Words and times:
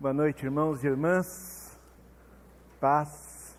Boa 0.00 0.14
noite, 0.14 0.46
irmãos 0.46 0.82
e 0.82 0.86
irmãs. 0.86 1.78
Paz. 2.80 3.54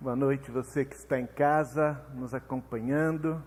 Boa 0.00 0.16
noite, 0.16 0.50
você 0.50 0.84
que 0.84 0.96
está 0.96 1.20
em 1.20 1.26
casa, 1.28 2.04
nos 2.12 2.34
acompanhando. 2.34 3.40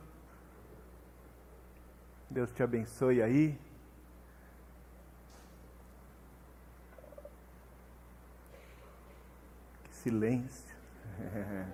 Deus 2.30 2.54
te 2.54 2.64
abençoe 2.64 3.22
aí. 3.22 3.60
Que 9.84 9.94
silêncio. 9.94 10.78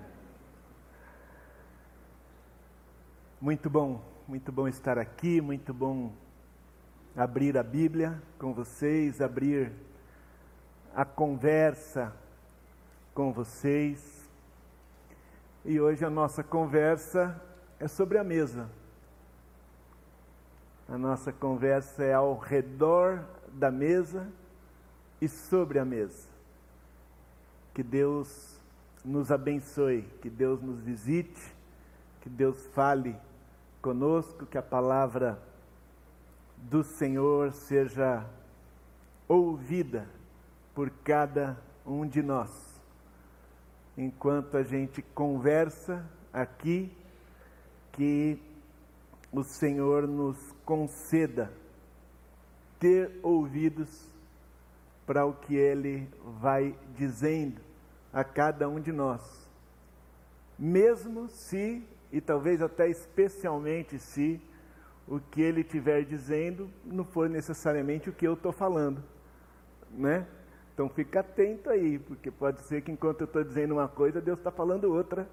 Muito 3.39 3.69
bom, 3.69 4.03
muito 4.27 4.51
bom 4.51 4.67
estar 4.67 4.97
aqui, 4.97 5.39
muito 5.39 5.71
bom 5.71 6.11
abrir 7.15 7.57
a 7.57 7.63
Bíblia 7.63 8.21
com 8.37 8.53
vocês, 8.53 9.21
abrir 9.21 9.71
a 10.95 11.05
conversa 11.05 12.13
com 13.13 13.31
vocês. 13.31 14.29
E 15.65 15.79
hoje 15.79 16.05
a 16.05 16.09
nossa 16.09 16.43
conversa 16.43 17.39
é 17.79 17.87
sobre 17.87 18.17
a 18.17 18.23
mesa. 18.23 18.69
A 20.87 20.97
nossa 20.97 21.31
conversa 21.31 22.03
é 22.03 22.13
ao 22.13 22.37
redor 22.37 23.23
da 23.53 23.69
mesa 23.69 24.27
e 25.21 25.27
sobre 25.27 25.79
a 25.79 25.85
mesa. 25.85 26.27
Que 27.73 27.83
Deus 27.83 28.57
nos 29.03 29.31
abençoe, 29.31 30.01
que 30.21 30.29
Deus 30.29 30.61
nos 30.61 30.79
visite, 30.79 31.55
que 32.21 32.29
Deus 32.29 32.65
fale 32.67 33.15
conosco, 33.81 34.45
que 34.45 34.57
a 34.57 34.63
palavra 34.63 35.39
do 36.57 36.83
Senhor 36.83 37.53
seja 37.53 38.25
ouvida 39.27 40.07
por 40.79 40.89
cada 41.03 41.57
um 41.85 42.07
de 42.07 42.23
nós. 42.23 42.49
Enquanto 43.97 44.55
a 44.55 44.63
gente 44.63 45.01
conversa 45.01 46.09
aqui, 46.31 46.89
que 47.91 48.41
o 49.29 49.43
Senhor 49.43 50.07
nos 50.07 50.37
conceda 50.63 51.51
ter 52.79 53.11
ouvidos 53.21 54.09
para 55.05 55.25
o 55.25 55.33
que 55.33 55.53
Ele 55.53 56.07
vai 56.39 56.73
dizendo 56.95 57.59
a 58.13 58.23
cada 58.23 58.69
um 58.69 58.79
de 58.79 58.93
nós, 58.93 59.49
mesmo 60.57 61.27
se, 61.27 61.83
e 62.09 62.21
talvez 62.21 62.61
até 62.61 62.87
especialmente 62.87 63.99
se, 63.99 64.39
o 65.05 65.19
que 65.19 65.41
Ele 65.41 65.59
estiver 65.59 66.05
dizendo 66.05 66.69
não 66.85 67.03
for 67.03 67.29
necessariamente 67.29 68.09
o 68.09 68.13
que 68.13 68.25
eu 68.25 68.35
estou 68.35 68.53
falando, 68.53 69.03
né? 69.91 70.25
Então 70.79 70.87
fica 70.87 71.19
atento 71.19 71.69
aí, 71.69 71.99
porque 71.99 72.31
pode 72.31 72.61
ser 72.61 72.81
que 72.81 72.89
enquanto 72.89 73.19
eu 73.19 73.25
estou 73.25 73.43
dizendo 73.43 73.73
uma 73.73 73.89
coisa, 73.89 74.21
Deus 74.21 74.37
está 74.37 74.49
falando 74.49 74.85
outra 74.85 75.27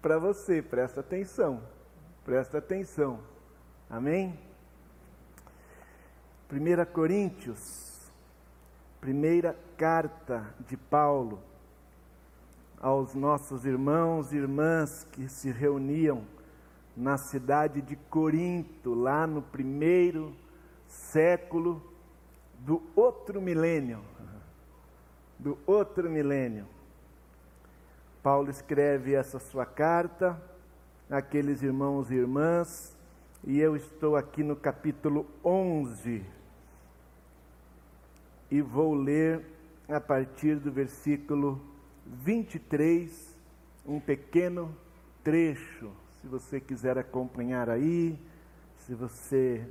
para 0.00 0.16
você. 0.16 0.62
Presta 0.62 1.00
atenção, 1.00 1.60
presta 2.24 2.58
atenção. 2.58 3.18
Amém? 3.90 4.38
1 6.48 6.92
Coríntios, 6.92 8.12
primeira 9.00 9.58
carta 9.76 10.54
de 10.68 10.76
Paulo 10.76 11.40
aos 12.80 13.12
nossos 13.12 13.64
irmãos 13.64 14.32
e 14.32 14.36
irmãs 14.36 15.02
que 15.10 15.28
se 15.28 15.50
reuniam 15.50 16.24
na 16.96 17.18
cidade 17.18 17.82
de 17.82 17.96
Corinto, 17.96 18.94
lá 18.94 19.26
no 19.26 19.42
primeiro 19.42 20.32
século 20.86 21.82
do 22.60 22.80
outro 22.94 23.42
milênio 23.42 24.12
do 25.38 25.58
outro 25.66 26.08
milênio. 26.10 26.66
Paulo 28.22 28.50
escreve 28.50 29.14
essa 29.14 29.38
sua 29.38 29.66
carta 29.66 30.40
àqueles 31.10 31.62
irmãos 31.62 32.10
e 32.10 32.14
irmãs, 32.14 32.96
e 33.44 33.58
eu 33.58 33.74
estou 33.74 34.16
aqui 34.16 34.42
no 34.44 34.54
capítulo 34.54 35.26
11 35.44 36.24
e 38.50 38.60
vou 38.60 38.94
ler 38.94 39.44
a 39.88 39.98
partir 39.98 40.56
do 40.56 40.70
versículo 40.70 41.60
23, 42.06 43.34
um 43.86 43.98
pequeno 43.98 44.76
trecho. 45.24 45.90
Se 46.20 46.26
você 46.26 46.60
quiser 46.60 46.98
acompanhar 46.98 47.68
aí, 47.68 48.18
se 48.78 48.94
você 48.94 49.66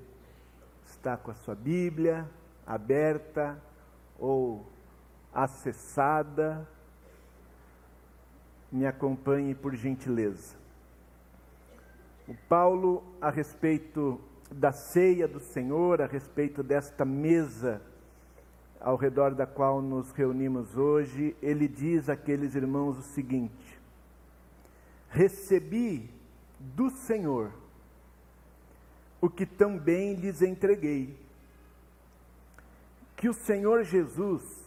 está 0.85 1.15
com 1.15 1.31
a 1.31 1.35
sua 1.35 1.55
Bíblia 1.55 2.27
aberta 2.65 3.61
ou 4.19 4.65
acessada. 5.33 6.67
Me 8.71 8.85
acompanhe 8.85 9.53
por 9.53 9.75
gentileza. 9.75 10.55
O 12.27 12.35
Paulo, 12.47 13.03
a 13.19 13.29
respeito 13.29 14.19
da 14.51 14.71
ceia 14.71 15.27
do 15.27 15.39
Senhor, 15.39 16.01
a 16.01 16.05
respeito 16.05 16.63
desta 16.63 17.03
mesa 17.03 17.81
ao 18.81 18.95
redor 18.95 19.35
da 19.35 19.45
qual 19.45 19.81
nos 19.81 20.11
reunimos 20.11 20.75
hoje, 20.75 21.35
ele 21.41 21.67
diz 21.67 22.09
àqueles 22.09 22.55
irmãos 22.55 22.97
o 22.97 23.03
seguinte: 23.03 23.79
Recebi 25.09 26.09
do 26.59 26.89
Senhor 26.89 27.51
o 29.21 29.29
que 29.29 29.45
também 29.45 30.15
lhes 30.15 30.41
entreguei, 30.41 31.15
que 33.15 33.29
o 33.29 33.33
Senhor 33.33 33.83
Jesus, 33.83 34.60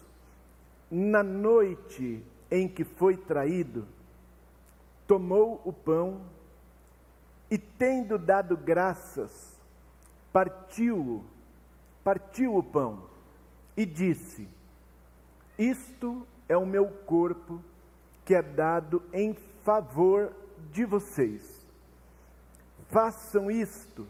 na 0.95 1.25
noite 1.25 2.25
em 2.49 2.69
que 2.69 2.85
foi 2.85 3.17
traído, 3.17 3.85
tomou 5.09 5.61
o 5.65 5.73
pão 5.73 6.21
e, 7.51 7.59
tendo 7.59 8.17
dado 8.17 8.57
graças, 8.57 9.61
partiu-o, 10.33 11.25
partiu 12.05 12.57
o 12.57 12.63
pão 12.63 13.11
e 13.77 13.85
disse: 13.85 14.49
Isto 15.59 16.25
é 16.49 16.57
o 16.57 16.65
meu 16.65 16.87
corpo 16.87 17.61
que 18.25 18.33
é 18.33 18.41
dado 18.41 19.03
em 19.13 19.35
favor 19.65 20.33
de 20.71 20.85
vocês. 20.85 21.67
Façam 22.89 23.51
isto 23.51 24.07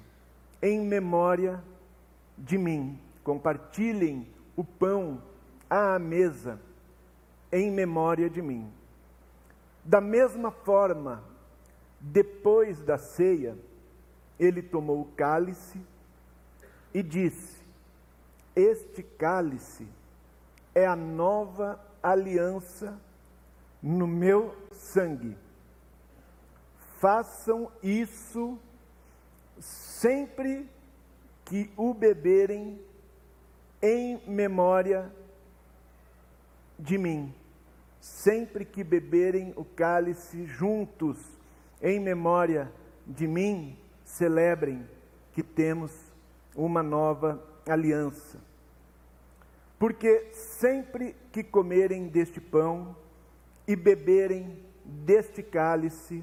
em 0.60 0.82
memória 0.82 1.64
de 2.36 2.58
mim. 2.58 3.00
Compartilhem 3.22 4.28
o 4.54 4.62
pão 4.62 5.22
à 5.70 5.98
mesa 5.98 6.60
em 7.54 7.70
memória 7.70 8.28
de 8.28 8.42
mim. 8.42 8.68
Da 9.84 10.00
mesma 10.00 10.50
forma, 10.50 11.22
depois 12.00 12.82
da 12.82 12.98
ceia, 12.98 13.56
ele 14.40 14.60
tomou 14.60 15.02
o 15.02 15.12
cálice 15.12 15.80
e 16.92 17.00
disse: 17.00 17.62
Este 18.56 19.04
cálice 19.04 19.86
é 20.74 20.84
a 20.84 20.96
nova 20.96 21.80
aliança 22.02 22.98
no 23.80 24.08
meu 24.08 24.56
sangue. 24.72 25.38
Façam 26.98 27.70
isso 27.80 28.58
sempre 29.60 30.68
que 31.44 31.70
o 31.76 31.94
beberem 31.94 32.80
em 33.80 34.20
memória 34.26 35.12
de 36.76 36.98
mim 36.98 37.32
sempre 38.04 38.66
que 38.66 38.84
beberem 38.84 39.54
o 39.56 39.64
cálice 39.64 40.44
juntos, 40.44 41.16
em 41.80 41.98
memória 41.98 42.70
de 43.06 43.26
mim, 43.26 43.78
celebrem 44.04 44.86
que 45.32 45.42
temos 45.42 45.90
uma 46.54 46.82
nova 46.82 47.42
aliança. 47.66 48.38
Porque 49.78 50.28
sempre 50.34 51.16
que 51.32 51.42
comerem 51.42 52.06
deste 52.08 52.42
pão 52.42 52.94
e 53.66 53.74
beberem 53.74 54.62
deste 54.84 55.42
cálice, 55.42 56.22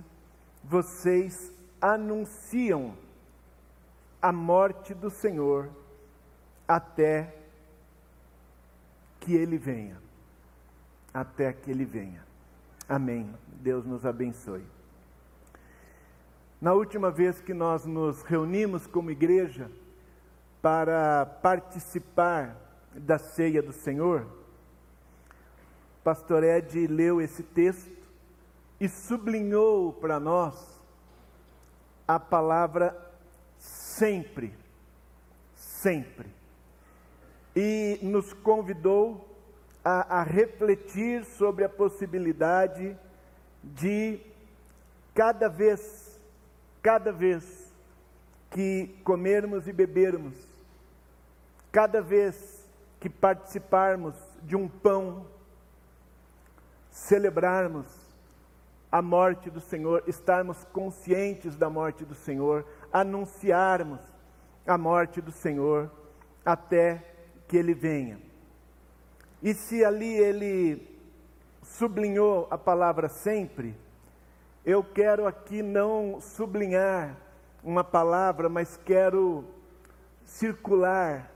vocês 0.64 1.52
anunciam 1.82 2.96
a 4.22 4.32
morte 4.32 4.94
do 4.94 5.10
Senhor 5.10 5.68
até 6.68 7.36
que 9.20 9.34
ele 9.34 9.58
venha 9.58 10.11
até 11.14 11.52
que 11.54 11.70
ele 11.72 11.86
venha. 11.86 12.24
Amém. 12.88 13.34
Deus 13.48 13.86
nos 13.86 14.06
abençoe. 14.06 14.66
Na 16.60 16.74
última 16.74 17.10
vez 17.10 17.42
que 17.42 17.54
nós 17.54 17.86
nos 17.86 18.22
reunimos 18.22 18.86
como 18.86 19.10
igreja 19.10 19.70
para 20.62 21.26
participar 21.26 22.56
da 22.94 23.18
ceia 23.18 23.64
do 23.64 23.72
Senhor, 23.72 24.28
Pastor 26.04 26.44
Ed 26.44 26.88
leu 26.88 27.22
esse 27.22 27.44
texto 27.44 28.02
e 28.80 28.88
sublinhou 28.90 29.94
para 29.94 30.20
nós 30.20 30.80
a 32.08 32.20
palavra 32.20 32.96
sempre, 33.58 34.54
sempre. 35.56 36.30
E 37.56 38.00
nos 38.02 38.34
convidou 38.34 39.31
a, 39.84 40.20
a 40.20 40.24
refletir 40.24 41.26
sobre 41.26 41.64
a 41.64 41.70
possibilidade 41.70 42.98
de 43.64 44.20
cada 45.14 45.48
vez, 45.48 46.20
cada 46.82 47.12
vez 47.12 47.72
que 48.50 48.88
comermos 49.04 49.68
e 49.68 49.74
bebermos, 49.74 50.36
cada 51.72 52.02
vez 52.02 52.66
que 53.00 53.10
participarmos 53.10 54.16
de 54.44 54.56
um 54.56 54.68
pão, 54.68 55.26
celebrarmos 56.90 57.88
a 58.92 59.02
morte 59.02 59.50
do 59.50 59.62
Senhor, 59.62 60.04
estarmos 60.06 60.66
conscientes 60.66 61.56
da 61.56 61.70
morte 61.70 62.04
do 62.04 62.14
Senhor, 62.14 62.66
anunciarmos 62.92 64.02
a 64.68 64.78
morte 64.78 65.22
do 65.22 65.32
Senhor 65.32 65.90
até 66.46 67.04
que 67.48 67.56
ele 67.56 67.74
venha. 67.74 68.31
E 69.42 69.54
se 69.54 69.84
ali 69.84 70.14
ele 70.18 70.88
sublinhou 71.64 72.48
a 72.52 72.58
palavra 72.58 73.10
sempre, 73.10 73.76
eu 74.64 74.84
quero 74.84 75.26
aqui 75.26 75.64
não 75.64 76.22
sublinhar 76.22 77.18
uma 77.64 77.84
palavra, 77.84 78.48
mas 78.50 78.78
quero 78.78 79.44
circular 80.24 81.32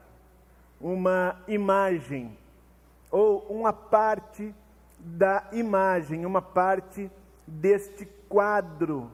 uma 0.79 1.41
imagem 1.47 2.37
ou 3.09 3.39
uma 3.49 3.73
parte 3.73 4.53
da 4.99 5.47
imagem, 5.51 6.25
uma 6.25 6.41
parte 6.41 7.09
deste 7.47 8.05
quadro 8.29 9.11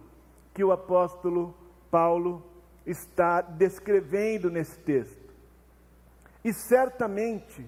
que 0.53 0.63
o 0.63 0.71
apóstolo 0.71 1.55
Paulo 1.89 2.43
está 2.85 3.41
descrevendo 3.41 4.49
nesse 4.49 4.77
texto. 4.79 5.31
E 6.43 6.51
certamente 6.51 7.65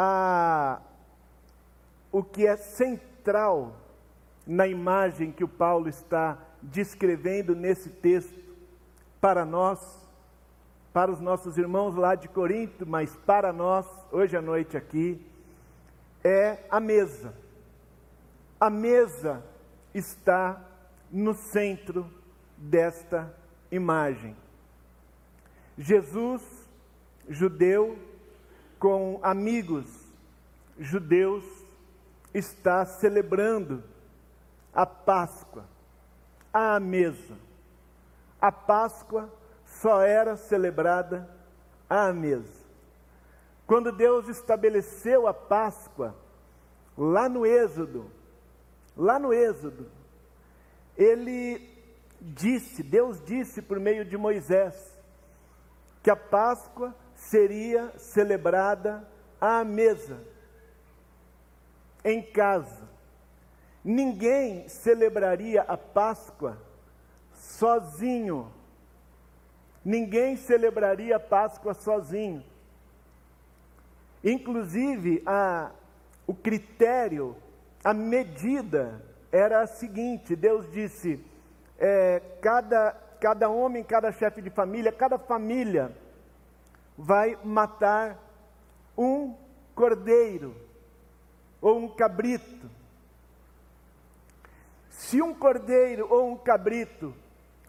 a, 0.00 0.80
o 2.12 2.22
que 2.22 2.46
é 2.46 2.56
central 2.56 3.74
na 4.46 4.64
imagem 4.68 5.32
que 5.32 5.42
o 5.42 5.48
Paulo 5.48 5.88
está 5.88 6.38
descrevendo 6.62 7.56
nesse 7.56 7.90
texto 7.90 8.38
para 9.20 9.44
nós, 9.44 9.80
para 10.92 11.10
os 11.10 11.20
nossos 11.20 11.58
irmãos 11.58 11.96
lá 11.96 12.14
de 12.14 12.28
Corinto, 12.28 12.86
mas 12.86 13.16
para 13.26 13.52
nós, 13.52 13.86
hoje 14.12 14.36
à 14.36 14.40
noite 14.40 14.76
aqui, 14.76 15.20
é 16.22 16.64
a 16.70 16.78
mesa. 16.78 17.34
A 18.60 18.70
mesa 18.70 19.44
está 19.92 20.64
no 21.10 21.34
centro 21.34 22.08
desta 22.56 23.34
imagem. 23.68 24.36
Jesus, 25.76 26.42
judeu, 27.28 27.98
com 28.78 29.18
amigos 29.22 29.86
judeus, 30.78 31.44
está 32.32 32.84
celebrando 32.84 33.82
a 34.72 34.86
Páscoa, 34.86 35.64
à 36.52 36.78
mesa. 36.78 37.36
A 38.40 38.52
Páscoa 38.52 39.32
só 39.64 40.02
era 40.02 40.36
celebrada 40.36 41.28
à 41.88 42.12
mesa. 42.12 42.58
Quando 43.66 43.92
Deus 43.92 44.28
estabeleceu 44.28 45.26
a 45.26 45.34
Páscoa, 45.34 46.14
lá 46.96 47.28
no 47.28 47.44
Êxodo, 47.44 48.10
lá 48.96 49.18
no 49.18 49.32
Êxodo, 49.32 49.86
ele 50.96 51.76
disse, 52.20 52.82
Deus 52.82 53.22
disse 53.24 53.60
por 53.60 53.78
meio 53.78 54.04
de 54.04 54.16
Moisés, 54.16 54.74
que 56.02 56.10
a 56.10 56.16
Páscoa 56.16 56.94
seria 57.18 57.92
celebrada 57.98 59.06
à 59.40 59.64
mesa, 59.64 60.18
em 62.04 62.22
casa. 62.22 62.88
Ninguém 63.84 64.68
celebraria 64.68 65.62
a 65.62 65.76
Páscoa 65.76 66.56
sozinho. 67.34 68.50
Ninguém 69.84 70.36
celebraria 70.36 71.16
a 71.16 71.20
Páscoa 71.20 71.74
sozinho. 71.74 72.42
Inclusive, 74.22 75.22
a, 75.26 75.70
o 76.26 76.34
critério, 76.34 77.36
a 77.82 77.92
medida 77.92 79.02
era 79.32 79.62
a 79.62 79.66
seguinte: 79.66 80.36
Deus 80.36 80.70
disse, 80.70 81.24
é, 81.78 82.20
cada, 82.40 82.92
cada 83.20 83.48
homem, 83.48 83.82
cada 83.82 84.12
chefe 84.12 84.40
de 84.40 84.50
família, 84.50 84.92
cada 84.92 85.18
família 85.18 85.92
vai 86.98 87.38
matar 87.44 88.18
um 88.96 89.36
cordeiro 89.72 90.56
ou 91.60 91.78
um 91.78 91.88
cabrito. 91.88 92.68
Se 94.90 95.22
um 95.22 95.32
cordeiro 95.32 96.08
ou 96.10 96.32
um 96.32 96.36
cabrito 96.36 97.14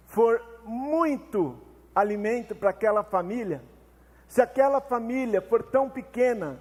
for 0.08 0.42
muito 0.66 1.56
alimento 1.94 2.56
para 2.56 2.72
aquela 2.72 3.04
família, 3.04 3.62
se 4.28 4.42
aquela 4.42 4.82
família 4.82 5.40
for 5.42 5.62
tão 5.62 5.88
pequena 5.88 6.60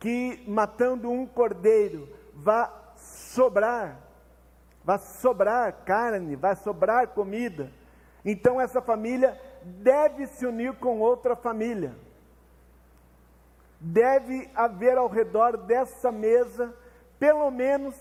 que 0.00 0.42
matando 0.48 1.08
um 1.08 1.24
cordeiro 1.24 2.08
vá 2.34 2.72
sobrar, 2.96 3.96
vai 4.84 4.98
sobrar 4.98 5.84
carne, 5.84 6.34
vai 6.34 6.56
sobrar 6.56 7.08
comida, 7.08 7.70
então 8.24 8.60
essa 8.60 8.80
família 8.80 9.40
deve 9.62 10.26
se 10.26 10.44
unir 10.44 10.74
com 10.74 10.98
outra 10.98 11.36
família. 11.36 12.07
Deve 13.80 14.50
haver 14.54 14.98
ao 14.98 15.08
redor 15.08 15.56
dessa 15.56 16.10
mesa 16.10 16.74
pelo 17.18 17.50
menos 17.50 17.94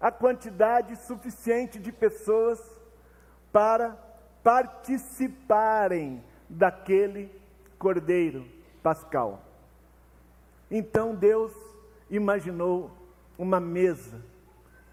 a 0.00 0.10
quantidade 0.10 0.96
suficiente 0.96 1.78
de 1.78 1.92
pessoas 1.92 2.60
para 3.52 3.96
participarem 4.42 6.22
daquele 6.48 7.30
cordeiro 7.78 8.44
pascal. 8.82 9.40
Então 10.70 11.14
Deus 11.14 11.52
imaginou 12.10 12.90
uma 13.38 13.60
mesa 13.60 14.20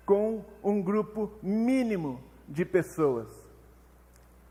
com 0.05 0.43
um 0.63 0.81
grupo 0.81 1.31
mínimo 1.41 2.23
de 2.47 2.65
pessoas. 2.65 3.27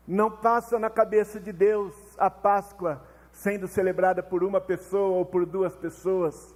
Não 0.07 0.31
passa 0.31 0.79
na 0.79 0.89
cabeça 0.89 1.39
de 1.39 1.51
Deus 1.51 1.93
a 2.17 2.29
Páscoa 2.29 3.01
sendo 3.39 3.69
celebrada 3.69 4.21
por 4.21 4.43
uma 4.43 4.59
pessoa 4.59 5.17
ou 5.17 5.25
por 5.25 5.45
duas 5.45 5.73
pessoas. 5.73 6.53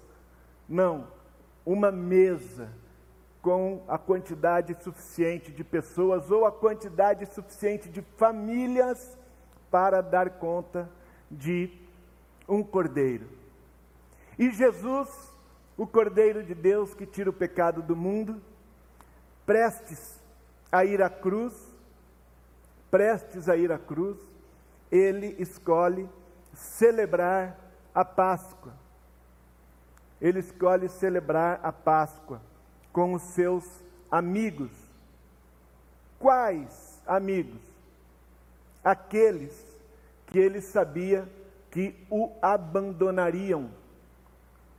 Não, 0.68 1.07
uma 1.65 1.89
mesa 1.91 2.69
com 3.42 3.81
a 3.87 3.97
quantidade 3.97 4.75
suficiente 4.83 5.49
de 5.49 5.63
pessoas 5.63 6.30
ou 6.30 6.45
a 6.45 6.52
quantidade 6.52 7.25
suficiente 7.28 7.87
de 7.87 8.02
famílias 8.18 9.18
para 9.71 10.02
dar 10.02 10.30
conta 10.31 10.90
de 11.31 11.71
um 12.49 12.61
cordeiro. 12.61 13.30
E 14.37 14.52
Jesus, 14.52 15.09
o 15.78 15.87
cordeiro 15.87 16.44
de 16.44 16.54
Deus 16.54 16.94
que 16.94 17.06
tira 17.06 17.30
o 17.30 17.33
pecado 17.33 17.81
do 17.81 17.95
mundo, 17.95 18.42
prestes 19.45 20.21
a 20.69 20.83
ir 20.83 21.02
à 21.02 21.09
cruz, 21.09 21.54
prestes 22.92 23.47
a 23.47 23.56
ir 23.56 23.71
à 23.71 23.80
cruz, 23.80 24.18
ele 24.92 25.33
escolhe 25.40 26.09
celebrar 26.54 27.57
a 27.94 28.06
Páscoa. 28.06 28.74
Ele 30.22 30.40
escolhe 30.40 30.88
celebrar 30.88 31.60
a 31.64 31.72
Páscoa 31.72 32.42
com 32.92 33.14
os 33.14 33.22
seus 33.22 33.66
amigos. 34.10 34.72
Quais 36.19 37.02
amigos? 37.06 37.62
Aqueles 38.83 39.54
que 40.28 40.40
ele 40.40 40.62
sabia 40.62 41.28
que 41.69 41.95
o 42.10 42.31
abandonariam 42.42 43.69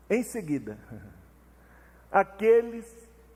em 0.08 0.22
seguida. 0.22 0.78
Aqueles 2.10 2.86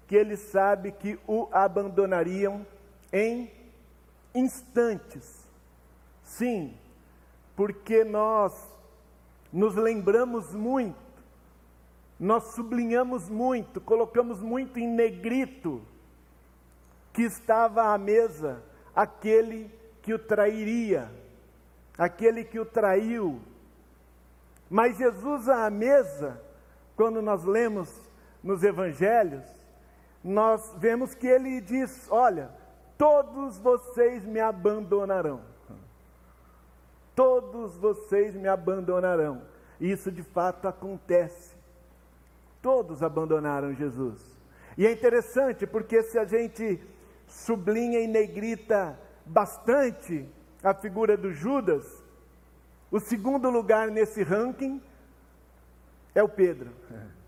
que 0.07 0.17
ele 0.17 0.37
sabe 0.37 0.93
que 0.93 1.19
o 1.27 1.49
abandonariam 1.53 2.67
em 3.13 3.53
instantes. 4.35 5.47
Sim, 6.23 6.75
porque 7.59 8.05
nós 8.05 8.55
nos 9.53 9.75
lembramos 9.75 10.55
muito 10.55 11.09
nós 12.19 12.55
sublinhamos 12.55 13.29
muito, 13.29 13.81
colocamos 13.81 14.41
muito 14.41 14.79
em 14.79 14.89
negrito 14.89 15.81
que 17.13 17.23
estava 17.23 17.95
à 17.95 17.99
mesa 17.99 18.63
aquele 18.95 19.71
que 20.03 20.13
o 20.13 20.19
trairia, 20.19 21.09
aquele 21.97 22.45
que 22.45 22.59
o 22.59 22.65
traiu. 22.65 23.41
Mas 24.69 24.99
Jesus 24.99 25.49
à 25.49 25.71
mesa, 25.71 26.43
quando 26.97 27.23
nós 27.23 27.45
lemos 27.45 27.89
nos 28.43 28.65
evangelhos, 28.65 29.45
nós 30.23 30.75
vemos 30.79 31.15
que 31.15 31.27
ele 31.27 31.61
diz: 31.61 32.09
Olha, 32.11 32.51
todos 32.97 33.59
vocês 33.59 34.25
me 34.25 34.41
abandonarão. 34.41 35.41
Todos 37.19 37.77
vocês 37.77 38.37
me 38.37 38.47
abandonarão. 38.47 39.43
Isso 39.81 40.11
de 40.13 40.23
fato 40.23 40.69
acontece 40.69 41.59
Todos 42.61 43.03
abandonaram 43.03 43.75
Jesus. 43.75 44.21
E 44.77 44.87
é 44.87 44.93
interessante 44.93 45.67
porque 45.67 46.03
se 46.03 46.19
a 46.19 46.25
gente 46.25 46.81
sublinha 47.27 48.01
e 48.01 48.07
negrita 48.07 48.99
bastante 49.25 50.29
a 50.63 50.75
figura 50.75 51.17
do 51.17 51.33
Judas, 51.33 51.87
o 52.91 52.99
segundo 52.99 53.49
lugar 53.51 53.91
nesse 53.91 54.23
ranking 54.23 54.83
é 56.15 56.23
o 56.23 56.29
Pedro. 56.29 56.71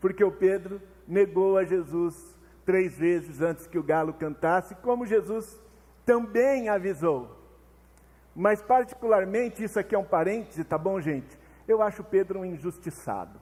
Porque 0.00 0.22
o 0.22 0.30
Pedro 0.30 0.80
negou 1.08 1.58
a 1.58 1.64
Jesus 1.64 2.36
três 2.64 2.96
vezes 2.96 3.40
antes 3.42 3.66
que 3.66 3.78
o 3.78 3.82
galo 3.82 4.12
cantasse, 4.12 4.76
como 4.76 5.04
Jesus 5.04 5.60
também 6.06 6.68
avisou. 6.68 7.36
Mas, 8.38 8.62
particularmente, 8.62 9.64
isso 9.64 9.80
aqui 9.80 9.96
é 9.96 9.98
um 9.98 10.04
parêntese, 10.04 10.62
tá 10.62 10.78
bom, 10.78 11.00
gente? 11.00 11.36
Eu 11.66 11.82
acho 11.82 12.04
Pedro 12.04 12.38
um 12.38 12.44
injustiçado. 12.44 13.36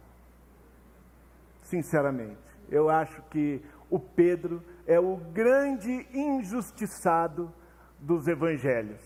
Sinceramente. 1.61 2.41
Eu 2.71 2.89
acho 2.89 3.21
que 3.25 3.63
o 3.91 4.01
Pedro 4.01 4.65
é 4.87 4.99
o 4.99 5.19
grande 5.19 6.09
injustiçado 6.15 7.53
dos 8.01 8.27
evangelhos. 8.27 9.03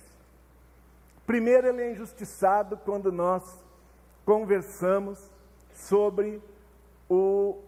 Primeiro, 1.27 1.67
ele 1.67 1.83
é 1.83 1.91
injustiçado 1.91 2.77
quando 2.77 3.11
nós 3.11 3.43
conversamos 4.25 5.19
sobre 5.75 6.41
o 7.09 7.59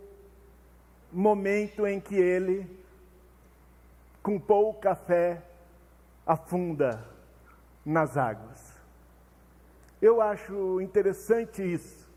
momento 1.10 1.84
em 1.88 1.98
que 1.98 2.14
ele, 2.14 2.70
com 4.22 4.38
pouco 4.38 4.80
café, 4.80 5.42
afunda 6.24 7.11
nas 7.84 8.16
águas. 8.16 8.72
Eu 10.00 10.20
acho 10.20 10.80
interessante 10.80 11.62
isso, 11.62 12.10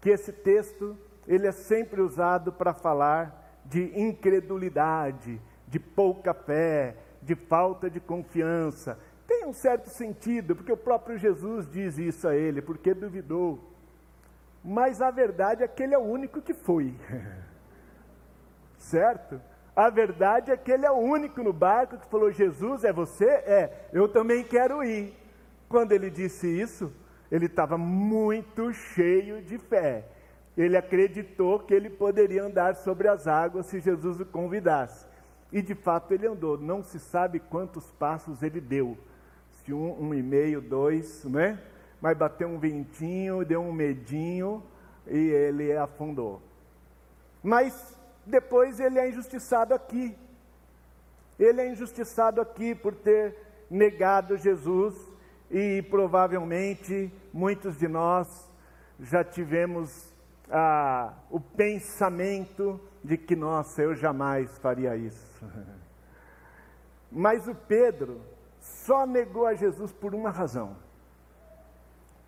que 0.00 0.10
esse 0.10 0.32
texto 0.32 0.96
ele 1.26 1.46
é 1.46 1.52
sempre 1.52 2.00
usado 2.00 2.52
para 2.52 2.74
falar 2.74 3.60
de 3.64 3.98
incredulidade, 3.98 5.40
de 5.68 5.78
pouca 5.78 6.34
fé, 6.34 6.96
de 7.22 7.34
falta 7.34 7.88
de 7.88 8.00
confiança. 8.00 8.98
Tem 9.26 9.46
um 9.46 9.52
certo 9.52 9.88
sentido, 9.90 10.56
porque 10.56 10.72
o 10.72 10.76
próprio 10.76 11.16
Jesus 11.16 11.70
diz 11.70 11.98
isso 11.98 12.26
a 12.26 12.34
ele, 12.34 12.60
porque 12.60 12.92
duvidou. 12.92 13.70
Mas 14.64 15.00
a 15.00 15.10
verdade 15.10 15.62
é 15.62 15.68
que 15.68 15.82
ele 15.82 15.94
é 15.94 15.98
o 15.98 16.02
único 16.02 16.42
que 16.42 16.52
foi. 16.52 16.94
certo? 18.76 19.40
A 19.80 19.88
verdade 19.88 20.50
é 20.50 20.58
que 20.58 20.70
ele 20.70 20.84
é 20.84 20.90
o 20.90 20.98
único 20.98 21.42
no 21.42 21.54
barco 21.54 21.96
que 21.96 22.06
falou: 22.06 22.30
Jesus, 22.30 22.84
é 22.84 22.92
você? 22.92 23.24
É, 23.24 23.88
eu 23.94 24.06
também 24.06 24.44
quero 24.44 24.84
ir. 24.84 25.16
Quando 25.70 25.92
ele 25.92 26.10
disse 26.10 26.46
isso, 26.46 26.92
ele 27.32 27.46
estava 27.46 27.78
muito 27.78 28.74
cheio 28.74 29.40
de 29.40 29.56
fé. 29.56 30.04
Ele 30.54 30.76
acreditou 30.76 31.60
que 31.60 31.72
ele 31.72 31.88
poderia 31.88 32.44
andar 32.44 32.76
sobre 32.76 33.08
as 33.08 33.26
águas 33.26 33.66
se 33.66 33.80
Jesus 33.80 34.20
o 34.20 34.26
convidasse. 34.26 35.06
E 35.50 35.62
de 35.62 35.74
fato 35.74 36.12
ele 36.12 36.26
andou. 36.26 36.58
Não 36.58 36.82
se 36.82 36.98
sabe 36.98 37.40
quantos 37.40 37.90
passos 37.92 38.42
ele 38.42 38.60
deu. 38.60 38.98
Se 39.50 39.72
um, 39.72 39.98
um 39.98 40.12
e 40.12 40.22
meio, 40.22 40.60
dois, 40.60 41.24
né? 41.24 41.58
Mas 42.02 42.18
bateu 42.18 42.48
um 42.48 42.58
ventinho, 42.58 43.46
deu 43.46 43.62
um 43.62 43.72
medinho 43.72 44.62
e 45.06 45.16
ele 45.16 45.74
afundou. 45.74 46.42
Mas 47.42 47.98
depois 48.26 48.78
ele 48.80 48.98
é 48.98 49.08
injustiçado 49.08 49.74
aqui. 49.74 50.16
Ele 51.38 51.60
é 51.60 51.70
injustiçado 51.70 52.40
aqui 52.40 52.74
por 52.74 52.94
ter 52.94 53.36
negado 53.70 54.36
Jesus 54.36 54.94
e 55.50 55.82
provavelmente 55.90 57.12
muitos 57.32 57.78
de 57.78 57.88
nós 57.88 58.48
já 58.98 59.24
tivemos 59.24 60.14
ah, 60.50 61.14
o 61.30 61.40
pensamento 61.40 62.78
de 63.02 63.16
que, 63.16 63.34
nossa, 63.34 63.82
eu 63.82 63.94
jamais 63.94 64.58
faria 64.58 64.94
isso. 64.96 65.44
Mas 67.10 67.48
o 67.48 67.54
Pedro 67.54 68.20
só 68.60 69.06
negou 69.06 69.46
a 69.46 69.54
Jesus 69.54 69.92
por 69.92 70.14
uma 70.14 70.30
razão. 70.30 70.76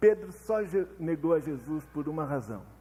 Pedro 0.00 0.32
só 0.32 0.56
negou 0.98 1.34
a 1.34 1.38
Jesus 1.38 1.84
por 1.86 2.08
uma 2.08 2.24
razão 2.24 2.71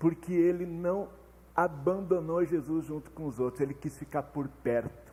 porque 0.00 0.32
ele 0.32 0.66
não 0.66 1.08
abandonou 1.54 2.42
Jesus 2.44 2.86
junto 2.86 3.10
com 3.10 3.26
os 3.26 3.38
outros, 3.38 3.60
ele 3.60 3.74
quis 3.74 3.96
ficar 3.96 4.22
por 4.22 4.48
perto. 4.48 5.12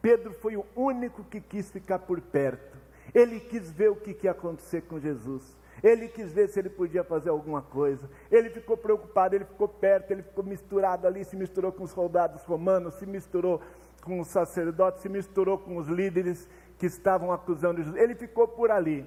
Pedro 0.00 0.32
foi 0.32 0.56
o 0.56 0.64
único 0.74 1.22
que 1.24 1.40
quis 1.40 1.70
ficar 1.70 1.98
por 1.98 2.20
perto. 2.20 2.78
Ele 3.14 3.38
quis 3.38 3.70
ver 3.70 3.90
o 3.90 3.96
que, 3.96 4.16
ia 4.24 4.30
acontecer 4.30 4.82
com 4.82 4.98
Jesus. 4.98 5.56
Ele 5.82 6.08
quis 6.08 6.32
ver 6.32 6.48
se 6.48 6.58
ele 6.58 6.70
podia 6.70 7.04
fazer 7.04 7.28
alguma 7.28 7.60
coisa. 7.60 8.08
Ele 8.30 8.48
ficou 8.48 8.76
preocupado, 8.76 9.34
ele 9.34 9.44
ficou 9.44 9.68
perto, 9.68 10.10
ele 10.10 10.22
ficou 10.22 10.42
misturado 10.42 11.06
ali, 11.06 11.24
se 11.24 11.36
misturou 11.36 11.70
com 11.70 11.84
os 11.84 11.90
soldados 11.90 12.42
romanos, 12.44 12.94
se 12.94 13.06
misturou 13.06 13.60
com 14.02 14.20
os 14.20 14.28
sacerdotes, 14.28 15.02
se 15.02 15.08
misturou 15.08 15.58
com 15.58 15.76
os 15.76 15.86
líderes 15.86 16.48
que 16.78 16.86
estavam 16.86 17.30
acusando 17.30 17.82
Jesus. 17.82 18.00
Ele 18.00 18.14
ficou 18.14 18.48
por 18.48 18.70
ali. 18.70 19.06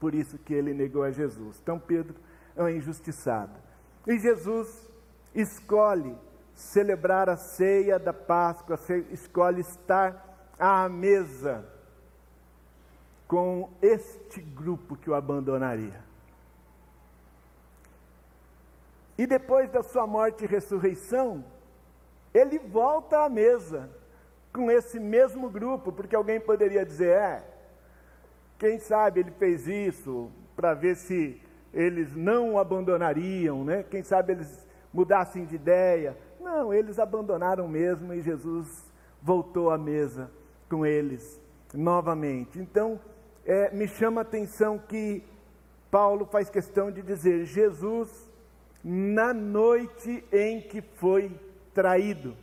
Por 0.00 0.14
isso 0.14 0.38
que 0.38 0.54
ele 0.54 0.72
negou 0.72 1.02
a 1.02 1.10
Jesus. 1.10 1.60
Então 1.62 1.78
Pedro 1.78 2.14
é 2.54 2.62
um 2.62 2.68
injustiçado. 2.68 3.65
E 4.06 4.18
Jesus 4.18 4.88
escolhe 5.34 6.16
celebrar 6.54 7.28
a 7.28 7.36
ceia 7.36 7.98
da 7.98 8.12
Páscoa, 8.12 8.78
escolhe 9.10 9.60
estar 9.60 10.54
à 10.58 10.88
mesa 10.88 11.66
com 13.26 13.68
este 13.82 14.40
grupo 14.40 14.96
que 14.96 15.10
o 15.10 15.14
abandonaria. 15.14 16.04
E 19.18 19.26
depois 19.26 19.70
da 19.70 19.82
sua 19.82 20.06
morte 20.06 20.44
e 20.44 20.46
ressurreição, 20.46 21.44
ele 22.32 22.58
volta 22.58 23.24
à 23.24 23.28
mesa 23.28 23.90
com 24.52 24.70
esse 24.70 25.00
mesmo 25.00 25.50
grupo, 25.50 25.90
porque 25.90 26.14
alguém 26.14 26.38
poderia 26.38 26.84
dizer: 26.84 27.16
é, 27.16 27.44
quem 28.58 28.78
sabe 28.78 29.20
ele 29.20 29.30
fez 29.32 29.66
isso 29.66 30.30
para 30.54 30.74
ver 30.74 30.96
se 30.96 31.40
eles 31.76 32.16
não 32.16 32.54
o 32.54 32.58
abandonariam, 32.58 33.62
né? 33.62 33.82
Quem 33.82 34.02
sabe 34.02 34.32
eles 34.32 34.66
mudassem 34.92 35.44
de 35.44 35.56
ideia. 35.56 36.16
Não, 36.40 36.72
eles 36.72 36.98
abandonaram 36.98 37.68
mesmo 37.68 38.14
e 38.14 38.22
Jesus 38.22 38.90
voltou 39.22 39.70
à 39.70 39.76
mesa 39.76 40.30
com 40.70 40.86
eles 40.86 41.38
novamente. 41.74 42.58
Então, 42.58 42.98
é, 43.44 43.70
me 43.74 43.86
chama 43.86 44.22
a 44.22 44.22
atenção 44.22 44.78
que 44.78 45.22
Paulo 45.90 46.24
faz 46.24 46.48
questão 46.48 46.90
de 46.90 47.02
dizer: 47.02 47.44
Jesus, 47.44 48.32
na 48.82 49.34
noite 49.34 50.24
em 50.32 50.62
que 50.62 50.80
foi 50.80 51.30
traído, 51.74 52.34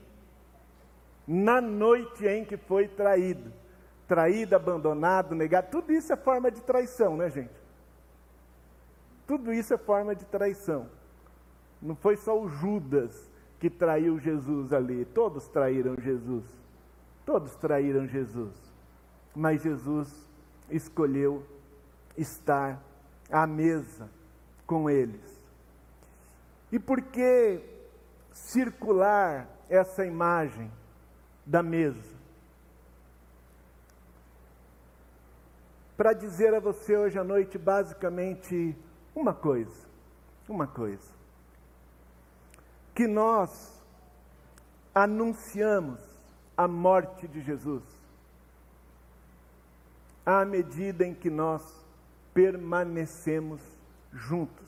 na 1.28 1.60
noite 1.60 2.28
em 2.28 2.46
que 2.46 2.56
foi 2.56 2.88
traído, 2.88 3.52
traído, 4.08 4.56
abandonado, 4.56 5.34
negado, 5.34 5.72
tudo 5.72 5.92
isso 5.92 6.14
é 6.14 6.16
forma 6.16 6.52
de 6.52 6.62
traição, 6.62 7.18
né, 7.18 7.32
gente? 7.32 7.63
Tudo 9.26 9.54
isso 9.54 9.74
é 9.74 9.78
forma 9.78 10.16
de 10.16 10.26
traição. 10.26 10.88
Não 11.82 11.96
foi 11.96 12.16
só 12.18 12.40
o 12.40 12.48
Judas 12.48 13.32
que 13.60 13.70
traiu 13.70 14.20
Jesus 14.20 14.74
ali, 14.74 15.06
todos 15.06 15.48
traíram 15.48 15.96
Jesus. 15.98 16.46
Todos 17.26 17.56
traíram 17.56 18.08
Jesus. 18.08 18.54
Mas 19.36 19.62
Jesus 19.62 20.10
escolheu 20.70 21.46
estar 22.18 22.82
à 23.32 23.48
mesa 23.48 24.10
com 24.68 24.90
eles. 24.90 25.22
E 26.72 26.80
por 26.80 27.02
que 27.02 27.62
circular 28.32 29.48
essa 29.70 30.06
imagem 30.06 30.72
da 31.46 31.64
mesa? 31.64 32.14
Para 35.96 36.14
dizer 36.14 36.54
a 36.54 36.60
você 36.60 36.98
hoje 36.98 37.20
à 37.20 37.24
noite, 37.24 37.58
basicamente, 37.58 38.76
uma 39.16 39.34
coisa, 39.34 39.88
uma 40.48 40.68
coisa. 40.68 41.12
Que 42.94 43.08
nós 43.08 43.82
anunciamos 44.94 46.00
a 46.56 46.68
morte 46.68 47.28
de 47.28 47.42
Jesus 47.42 47.84
à 50.26 50.46
medida 50.46 51.06
em 51.06 51.14
que 51.14 51.30
nós 51.30 51.62
permanecemos 52.34 53.62
juntos 54.12 54.68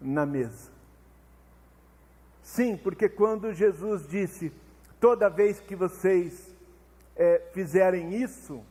na 0.00 0.24
mesa. 0.24 0.70
Sim, 2.42 2.76
porque 2.76 3.08
quando 3.08 3.52
Jesus 3.52 4.08
disse: 4.08 4.52
toda 5.00 5.28
vez 5.28 5.60
que 5.60 5.74
vocês 5.74 6.54
é, 7.16 7.50
fizerem 7.52 8.22
isso, 8.22 8.62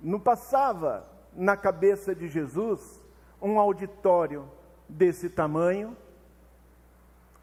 não 0.00 0.18
passava 0.18 1.06
na 1.34 1.56
cabeça 1.56 2.14
de 2.14 2.28
Jesus 2.28 3.00
um 3.40 3.58
auditório 3.58 4.48
desse 4.88 5.28
tamanho, 5.28 5.96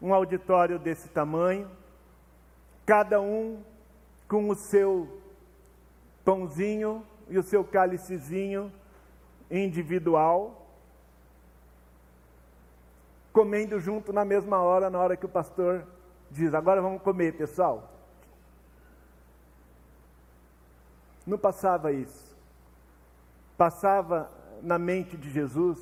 um 0.00 0.14
auditório 0.14 0.78
desse 0.78 1.08
tamanho, 1.08 1.70
cada 2.86 3.20
um 3.20 3.62
com 4.26 4.48
o 4.48 4.54
seu 4.54 5.20
pãozinho 6.24 7.04
e 7.28 7.38
o 7.38 7.42
seu 7.42 7.62
cálicezinho 7.62 8.72
individual. 9.50 10.56
comendo 13.32 13.78
junto 13.78 14.12
na 14.12 14.24
mesma 14.24 14.60
hora, 14.60 14.90
na 14.90 14.98
hora 14.98 15.16
que 15.16 15.26
o 15.26 15.28
pastor 15.28 15.86
diz: 16.30 16.52
agora 16.52 16.82
vamos 16.82 17.02
comer, 17.02 17.36
pessoal. 17.36 17.88
Não 21.26 21.38
passava 21.38 21.92
isso. 21.92 22.29
Passava 23.60 24.30
na 24.62 24.78
mente 24.78 25.18
de 25.18 25.30
Jesus 25.30 25.78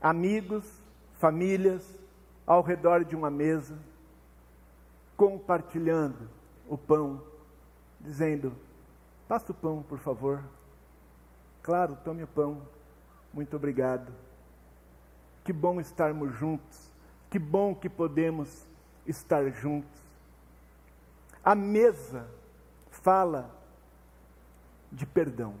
amigos, 0.00 0.82
famílias 1.20 1.96
ao 2.44 2.62
redor 2.62 3.04
de 3.04 3.14
uma 3.14 3.30
mesa, 3.30 3.78
compartilhando 5.16 6.28
o 6.68 6.76
pão, 6.76 7.22
dizendo: 8.00 8.52
Passa 9.28 9.52
o 9.52 9.54
pão, 9.54 9.84
por 9.84 10.00
favor. 10.00 10.42
Claro, 11.62 11.96
tome 12.02 12.24
o 12.24 12.26
pão. 12.26 12.60
Muito 13.32 13.54
obrigado. 13.54 14.12
Que 15.44 15.52
bom 15.52 15.80
estarmos 15.80 16.34
juntos. 16.34 16.92
Que 17.30 17.38
bom 17.38 17.72
que 17.72 17.88
podemos 17.88 18.66
estar 19.06 19.48
juntos. 19.52 20.02
A 21.44 21.54
mesa 21.54 22.28
fala 22.90 23.48
de 24.90 25.06
perdão. 25.06 25.54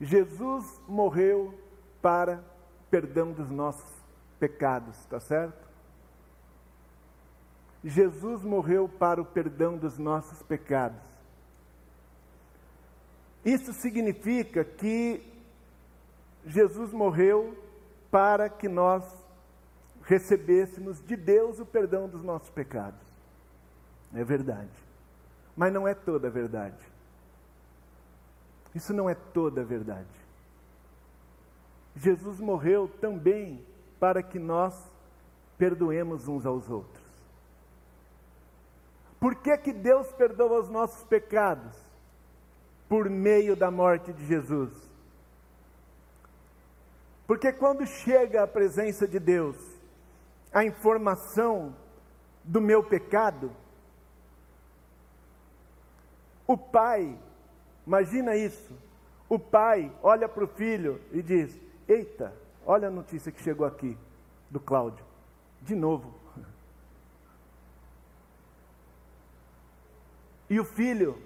Jesus 0.00 0.80
morreu 0.88 1.54
para 2.00 2.42
perdão 2.90 3.32
dos 3.32 3.50
nossos 3.50 3.90
pecados, 4.38 4.98
está 4.98 5.20
certo? 5.20 5.68
Jesus 7.84 8.42
morreu 8.42 8.88
para 8.88 9.20
o 9.20 9.24
perdão 9.24 9.76
dos 9.76 9.98
nossos 9.98 10.42
pecados. 10.42 11.00
Isso 13.44 13.72
significa 13.72 14.64
que 14.64 15.22
Jesus 16.44 16.92
morreu 16.92 17.56
para 18.10 18.48
que 18.48 18.68
nós 18.68 19.04
recebêssemos 20.02 21.02
de 21.02 21.16
Deus 21.16 21.58
o 21.58 21.66
perdão 21.66 22.08
dos 22.08 22.22
nossos 22.22 22.50
pecados. 22.50 23.00
É 24.14 24.24
verdade. 24.24 24.70
Mas 25.56 25.72
não 25.72 25.86
é 25.86 25.94
toda 25.94 26.28
a 26.28 26.30
verdade. 26.30 26.89
Isso 28.74 28.92
não 28.92 29.08
é 29.08 29.14
toda 29.14 29.62
a 29.62 29.64
verdade. 29.64 30.08
Jesus 31.96 32.38
morreu 32.40 32.88
também 33.00 33.64
para 33.98 34.22
que 34.22 34.38
nós 34.38 34.74
perdoemos 35.58 36.28
uns 36.28 36.46
aos 36.46 36.70
outros. 36.70 37.04
Por 39.18 39.34
que, 39.36 39.56
que 39.58 39.72
Deus 39.72 40.10
perdoa 40.12 40.60
os 40.60 40.70
nossos 40.70 41.04
pecados? 41.04 41.76
Por 42.88 43.10
meio 43.10 43.54
da 43.54 43.70
morte 43.70 44.12
de 44.12 44.26
Jesus. 44.26 44.72
Porque 47.26 47.52
quando 47.52 47.86
chega 47.86 48.42
à 48.42 48.46
presença 48.46 49.06
de 49.06 49.20
Deus 49.20 49.56
a 50.52 50.64
informação 50.64 51.76
do 52.42 52.60
meu 52.60 52.82
pecado, 52.82 53.52
o 56.46 56.56
pai, 56.56 57.16
imagina 57.86 58.36
isso, 58.36 58.72
o 59.28 59.38
pai 59.38 59.92
olha 60.02 60.28
para 60.28 60.44
o 60.44 60.48
filho 60.48 61.00
e 61.12 61.22
diz: 61.22 61.58
Eita, 61.88 62.32
olha 62.66 62.88
a 62.88 62.90
notícia 62.90 63.30
que 63.30 63.42
chegou 63.42 63.66
aqui 63.66 63.96
do 64.50 64.58
Cláudio, 64.58 65.04
de 65.62 65.74
novo. 65.74 66.14
E 70.48 70.58
o 70.58 70.64
filho 70.64 71.16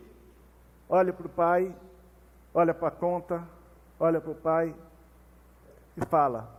olha 0.87 1.13
para 1.13 1.27
o 1.27 1.31
pai, 1.31 1.75
olha 2.53 2.75
para 2.75 2.89
a 2.89 2.91
conta, 2.91 3.43
olha 3.99 4.21
para 4.21 4.31
o 4.31 4.35
pai 4.35 4.75
e 5.97 6.05
fala: 6.05 6.55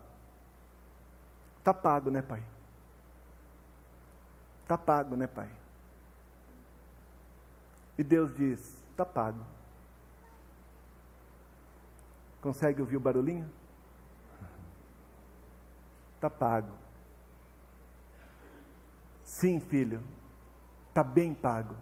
Está 1.59 1.73
pago, 1.73 2.09
né, 2.09 2.23
pai? 2.23 2.43
Está 4.63 4.77
pago, 4.77 5.15
né, 5.15 5.27
pai? 5.27 5.49
E 7.99 8.03
Deus 8.03 8.35
diz: 8.35 8.59
Está 8.91 9.05
pago. 9.05 9.54
Consegue 12.45 12.79
ouvir 12.79 12.97
o 12.97 12.99
barulhinho? 12.99 13.49
Está 16.13 16.29
pago. 16.29 16.73
Sim, 19.23 19.59
filho, 19.59 19.99
está 20.89 21.03
bem 21.03 21.33
pago. 21.33 21.75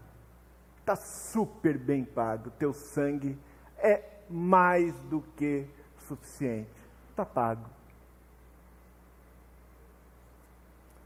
Está 0.80 0.96
super 0.96 1.78
bem 1.78 2.06
pago. 2.06 2.50
Teu 2.52 2.72
sangue 2.72 3.38
é 3.78 4.22
mais 4.30 4.98
do 5.10 5.20
que 5.36 5.68
suficiente. 6.08 6.72
Está 7.10 7.26
pago. 7.26 7.70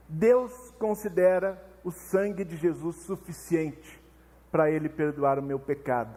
Deus 0.08 0.70
considera 0.78 1.60
o 1.84 1.90
sangue 1.90 2.44
de 2.44 2.58
Jesus 2.58 2.98
suficiente 2.98 4.00
para 4.52 4.70
Ele 4.70 4.88
perdoar 4.88 5.40
o 5.40 5.44
meu 5.44 5.60
pecado, 5.60 6.14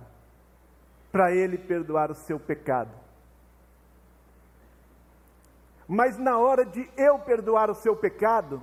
para 1.11 1.33
Ele 1.33 1.57
perdoar 1.57 2.11
o 2.11 2.15
seu 2.15 2.39
pecado. 2.39 3.09
Mas 5.93 6.17
na 6.17 6.39
hora 6.39 6.65
de 6.65 6.89
eu 6.97 7.19
perdoar 7.19 7.69
o 7.69 7.75
seu 7.75 7.97
pecado, 7.97 8.63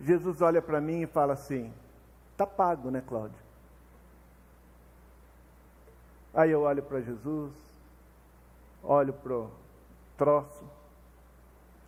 Jesus 0.00 0.40
olha 0.40 0.62
para 0.62 0.80
mim 0.80 1.02
e 1.02 1.06
fala 1.08 1.32
assim: 1.32 1.74
está 2.30 2.46
pago, 2.46 2.88
né, 2.88 3.02
Cláudio? 3.04 3.36
Aí 6.32 6.52
eu 6.52 6.62
olho 6.62 6.80
para 6.84 7.00
Jesus, 7.00 7.52
olho 8.80 9.12
para 9.12 9.32
o 9.32 9.50
troço, 10.16 10.64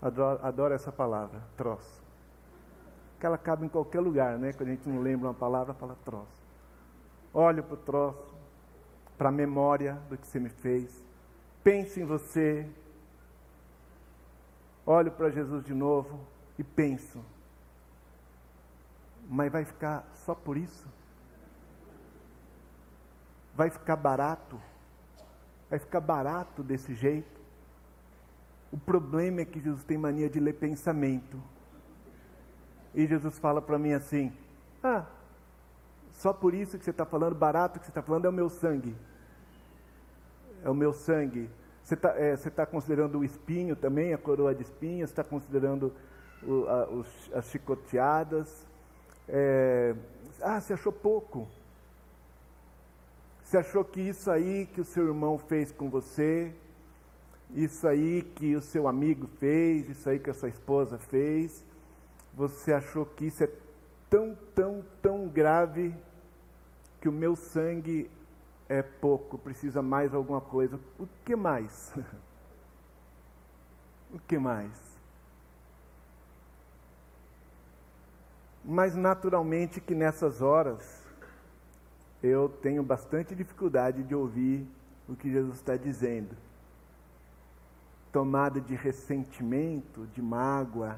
adoro, 0.03 0.41
adoro, 0.43 0.75
essa 0.75 0.91
palavra, 0.91 1.41
troço. 1.57 2.03
Que 3.21 3.27
ela 3.27 3.39
cabe 3.39 3.65
em 3.65 3.69
qualquer 3.69 4.01
lugar, 4.01 4.37
né? 4.41 4.53
Quando 4.55 4.71
a 4.71 4.73
gente 4.73 4.89
não 4.89 5.01
lembra 5.01 5.29
uma 5.29 5.35
palavra, 5.35 5.73
fala 5.73 5.97
troço. 6.05 6.43
Olho 7.33 7.63
para 7.63 7.75
o 7.75 7.77
troço, 7.77 8.30
para 9.21 9.29
a 9.29 9.33
memória 9.33 10.01
do 10.09 10.17
que 10.17 10.27
você 10.27 10.41
me 10.41 10.49
fez, 10.49 11.05
penso 11.63 12.01
em 12.01 12.07
você, 12.07 12.67
olho 14.87 15.11
para 15.13 15.29
Jesus 15.29 15.63
de 15.63 15.75
novo 15.75 16.19
e 16.59 16.65
penso, 16.65 17.23
mas 19.29 19.53
vai 19.53 19.67
ficar 19.67 20.09
só 20.15 20.35
por 20.35 20.57
isso? 20.57 20.89
Vai 23.55 23.69
ficar 23.69 23.95
barato? 23.97 24.59
Vai 25.69 25.79
ficar 25.79 26.01
barato 26.01 26.63
desse 26.63 26.95
jeito? 26.95 27.39
O 28.73 28.79
problema 28.79 29.43
é 29.43 29.45
que 29.45 29.61
Jesus 29.61 29.85
tem 29.85 29.99
mania 29.99 30.31
de 30.31 30.41
ler 30.41 30.55
pensamento. 30.55 31.39
E 32.95 33.07
Jesus 33.07 33.39
fala 33.39 33.61
para 33.61 33.79
mim 33.79 33.93
assim: 33.93 34.33
Ah, 34.83 35.05
só 36.13 36.33
por 36.33 36.55
isso 36.55 36.79
que 36.79 36.85
você 36.85 36.91
está 36.91 37.05
falando, 37.05 37.35
barato 37.35 37.79
que 37.79 37.85
você 37.85 37.91
está 37.91 38.01
falando 38.01 38.25
é 38.25 38.29
o 38.31 38.33
meu 38.33 38.49
sangue. 38.49 38.97
É 40.65 40.71
o 40.71 40.75
meu 40.75 40.93
sangue. 40.93 41.49
Você 41.83 41.95
está 41.95 42.11
é, 42.17 42.37
tá 42.37 42.67
considerando 42.67 43.19
o 43.19 43.25
espinho 43.25 43.75
também, 43.75 44.13
a 44.15 44.19
coroa 44.19 44.55
de 44.55 44.63
espinhos, 44.63 45.11
está 45.11 45.25
considerando 45.25 45.93
o, 46.43 46.67
a, 46.69 46.89
os, 46.89 47.31
as 47.35 47.47
chicoteadas, 47.47 48.67
é, 49.29 49.95
ah, 50.41 50.61
você 50.61 50.73
achou 50.73 50.93
pouco. 50.93 51.49
Você 53.43 53.59
achou 53.59 53.85
que 53.85 54.01
isso 54.01 54.31
aí 54.31 54.67
que 54.67 54.81
o 54.81 54.85
seu 54.85 55.07
irmão 55.07 55.39
fez 55.39 55.73
com 55.73 55.91
você, 55.91 56.53
isso 57.55 57.87
aí 57.87 58.23
que 58.23 58.55
o 58.55 58.61
seu 58.61 58.87
amigo 58.87 59.29
fez, 59.39 59.89
isso 59.89 60.09
aí 60.09 60.19
que 60.19 60.31
a 60.31 60.35
sua 60.35 60.49
esposa 60.49 60.99
fez, 60.99 61.65
você 62.33 62.73
achou 62.73 63.05
que 63.05 63.27
isso 63.27 63.43
é 63.43 63.51
tão, 64.09 64.37
tão, 64.55 64.85
tão 65.03 65.29
grave 65.29 65.95
que 67.01 67.09
o 67.09 67.13
meu 67.13 67.35
sangue 67.35 68.09
é 68.71 68.83
pouco, 68.83 69.37
precisa 69.37 69.83
mais 69.83 70.15
alguma 70.15 70.41
coisa. 70.41 70.79
O 70.97 71.09
que 71.25 71.35
mais? 71.35 71.93
o 74.15 74.19
que 74.21 74.39
mais? 74.39 74.71
Mas 78.65 78.95
naturalmente 78.95 79.81
que 79.81 79.93
nessas 79.93 80.41
horas 80.41 81.03
eu 82.23 82.49
tenho 82.49 82.85
bastante 82.85 83.35
dificuldade 83.35 84.05
de 84.05 84.15
ouvir 84.15 84.65
o 85.09 85.17
que 85.17 85.29
Jesus 85.29 85.57
está 85.57 85.77
dizendo. 85.77 86.37
Tomada 88.13 88.61
de 88.61 88.77
ressentimento, 88.77 90.07
de 90.15 90.23
mágoa, 90.23 90.97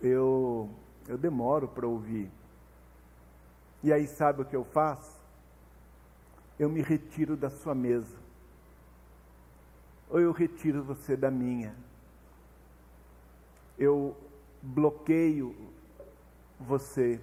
eu, 0.00 0.70
eu 1.06 1.18
demoro 1.18 1.68
para 1.68 1.86
ouvir. 1.86 2.30
E 3.82 3.92
aí 3.92 4.06
sabe 4.06 4.42
o 4.42 4.44
que 4.44 4.54
eu 4.54 4.64
faço? 4.64 5.18
Eu 6.58 6.68
me 6.68 6.82
retiro 6.82 7.36
da 7.36 7.48
sua 7.48 7.74
mesa. 7.74 8.18
Ou 10.08 10.20
eu 10.20 10.32
retiro 10.32 10.82
você 10.82 11.16
da 11.16 11.30
minha. 11.30 11.74
Eu 13.78 14.14
bloqueio 14.60 15.56
você, 16.58 17.18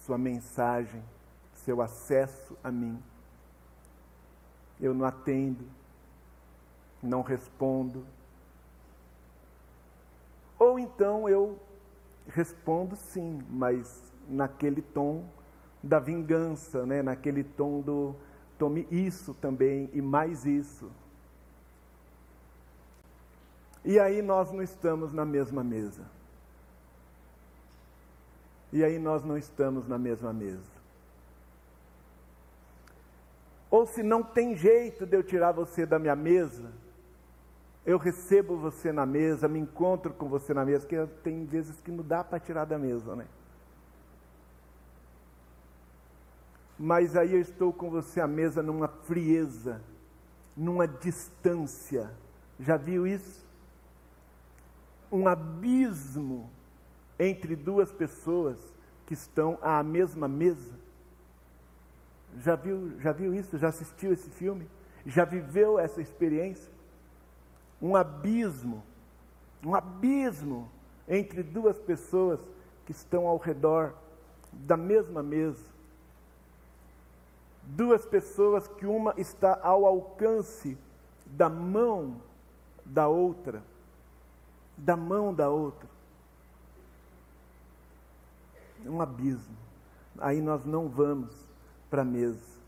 sua 0.00 0.18
mensagem, 0.18 1.02
seu 1.54 1.80
acesso 1.80 2.56
a 2.62 2.70
mim. 2.70 3.02
eu 4.80 4.94
não 4.94 5.04
atendo, 5.04 5.64
não 7.02 7.22
respondo. 7.22 8.06
Ou 10.58 10.78
então 10.78 11.28
eu 11.28 11.58
respondo 12.28 12.94
sim, 12.94 13.40
mas 13.48 14.07
naquele 14.28 14.82
tom 14.82 15.24
da 15.82 15.98
vingança, 15.98 16.84
né? 16.84 17.02
naquele 17.02 17.44
tom 17.44 17.80
do 17.80 18.14
tome 18.58 18.86
isso 18.90 19.34
também 19.34 19.88
e 19.92 20.02
mais 20.02 20.44
isso. 20.44 20.90
E 23.84 23.98
aí 23.98 24.20
nós 24.20 24.50
não 24.50 24.62
estamos 24.62 25.12
na 25.12 25.24
mesma 25.24 25.62
mesa. 25.62 26.04
E 28.72 28.84
aí 28.84 28.98
nós 28.98 29.24
não 29.24 29.38
estamos 29.38 29.86
na 29.86 29.96
mesma 29.96 30.32
mesa. 30.32 30.78
Ou 33.70 33.86
se 33.86 34.02
não 34.02 34.22
tem 34.22 34.56
jeito 34.56 35.06
de 35.06 35.16
eu 35.16 35.22
tirar 35.22 35.52
você 35.52 35.86
da 35.86 35.98
minha 35.98 36.16
mesa, 36.16 36.70
eu 37.86 37.96
recebo 37.96 38.56
você 38.56 38.92
na 38.92 39.06
mesa, 39.06 39.48
me 39.48 39.58
encontro 39.58 40.12
com 40.12 40.28
você 40.28 40.52
na 40.52 40.64
mesa, 40.64 40.80
porque 40.86 41.06
tem 41.22 41.44
vezes 41.44 41.80
que 41.80 41.90
não 41.90 42.04
dá 42.04 42.22
para 42.24 42.38
tirar 42.38 42.64
da 42.64 42.78
mesa, 42.78 43.14
né? 43.14 43.26
Mas 46.78 47.16
aí 47.16 47.34
eu 47.34 47.40
estou 47.40 47.72
com 47.72 47.90
você 47.90 48.20
à 48.20 48.26
mesa 48.26 48.62
numa 48.62 48.88
frieza, 48.88 49.80
numa 50.56 50.86
distância. 50.86 52.10
Já 52.60 52.76
viu 52.76 53.06
isso? 53.06 53.46
Um 55.10 55.26
abismo 55.26 56.48
entre 57.18 57.56
duas 57.56 57.90
pessoas 57.90 58.58
que 59.06 59.14
estão 59.14 59.58
à 59.60 59.82
mesma 59.82 60.28
mesa. 60.28 60.78
Já 62.38 62.54
viu, 62.54 62.98
já 63.00 63.10
viu 63.10 63.34
isso? 63.34 63.58
Já 63.58 63.68
assistiu 63.68 64.12
esse 64.12 64.30
filme? 64.30 64.68
Já 65.04 65.24
viveu 65.24 65.78
essa 65.78 66.00
experiência? 66.00 66.78
um 67.80 67.96
abismo, 67.96 68.82
um 69.64 69.74
abismo 69.74 70.70
entre 71.08 71.42
duas 71.42 71.78
pessoas 71.78 72.40
que 72.84 72.92
estão 72.92 73.26
ao 73.26 73.38
redor 73.38 73.94
da 74.52 74.76
mesma 74.76 75.22
mesa. 75.22 75.67
Duas 77.68 78.04
pessoas 78.06 78.66
que 78.66 78.86
uma 78.86 79.14
está 79.16 79.58
ao 79.62 79.84
alcance 79.84 80.76
da 81.26 81.48
mão 81.48 82.16
da 82.84 83.06
outra, 83.06 83.62
da 84.76 84.96
mão 84.96 85.34
da 85.34 85.48
outra. 85.48 85.88
Um 88.84 89.00
abismo. 89.00 89.56
Aí 90.18 90.40
nós 90.40 90.64
não 90.64 90.88
vamos 90.88 91.34
para 91.90 92.02
a 92.02 92.04
mesa. 92.04 92.58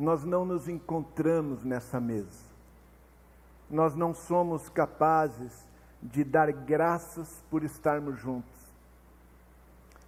nós 0.00 0.24
não 0.24 0.46
nos 0.46 0.66
encontramos 0.66 1.62
nessa 1.62 2.00
mesa. 2.00 2.48
Nós 3.68 3.94
não 3.94 4.14
somos 4.14 4.70
capazes 4.70 5.52
de 6.02 6.24
dar 6.24 6.50
graças 6.50 7.44
por 7.50 7.62
estarmos 7.62 8.18
juntos, 8.18 8.59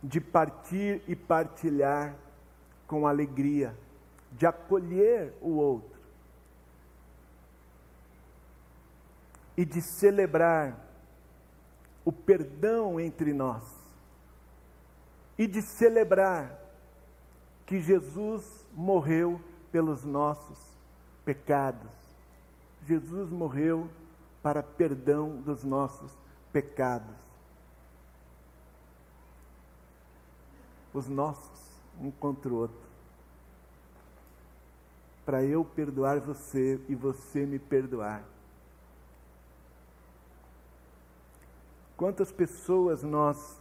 de 0.02 0.20
partir 0.20 1.02
e 1.06 1.14
partilhar 1.14 2.16
com 2.86 3.06
alegria, 3.06 3.76
de 4.32 4.46
acolher 4.46 5.32
o 5.40 5.50
outro 5.56 6.00
e 9.56 9.64
de 9.64 9.80
celebrar 9.80 10.78
o 12.04 12.10
perdão 12.10 12.98
entre 12.98 13.32
nós 13.32 13.62
e 15.38 15.46
de 15.46 15.62
celebrar 15.62 16.58
que 17.66 17.80
Jesus 17.80 18.66
morreu 18.72 19.40
pelos 19.70 20.04
nossos 20.04 20.58
pecados. 21.24 21.90
Jesus 22.86 23.30
morreu 23.30 23.88
para 24.42 24.62
perdão 24.62 25.40
dos 25.40 25.62
nossos 25.62 26.12
pecados. 26.52 27.31
Os 30.92 31.08
nossos, 31.08 31.60
um 32.00 32.10
contra 32.10 32.52
o 32.52 32.56
outro. 32.56 32.76
Para 35.24 35.42
eu 35.42 35.64
perdoar 35.64 36.20
você 36.20 36.80
e 36.88 36.94
você 36.94 37.46
me 37.46 37.58
perdoar. 37.58 38.24
Quantas 41.96 42.32
pessoas 42.32 43.02
nós 43.02 43.60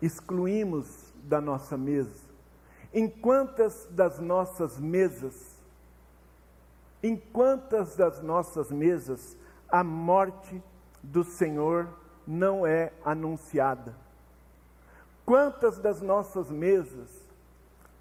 excluímos 0.00 1.12
da 1.24 1.40
nossa 1.40 1.76
mesa? 1.76 2.28
Em 2.92 3.08
quantas 3.08 3.86
das 3.90 4.18
nossas 4.18 4.78
mesas, 4.78 5.56
em 7.02 7.16
quantas 7.16 7.96
das 7.96 8.22
nossas 8.22 8.70
mesas 8.70 9.36
a 9.68 9.82
morte 9.82 10.62
do 11.02 11.24
Senhor 11.24 11.88
não 12.26 12.66
é 12.66 12.92
anunciada? 13.04 13.94
Quantas 15.30 15.78
das 15.78 16.02
nossas 16.02 16.50
mesas 16.50 17.08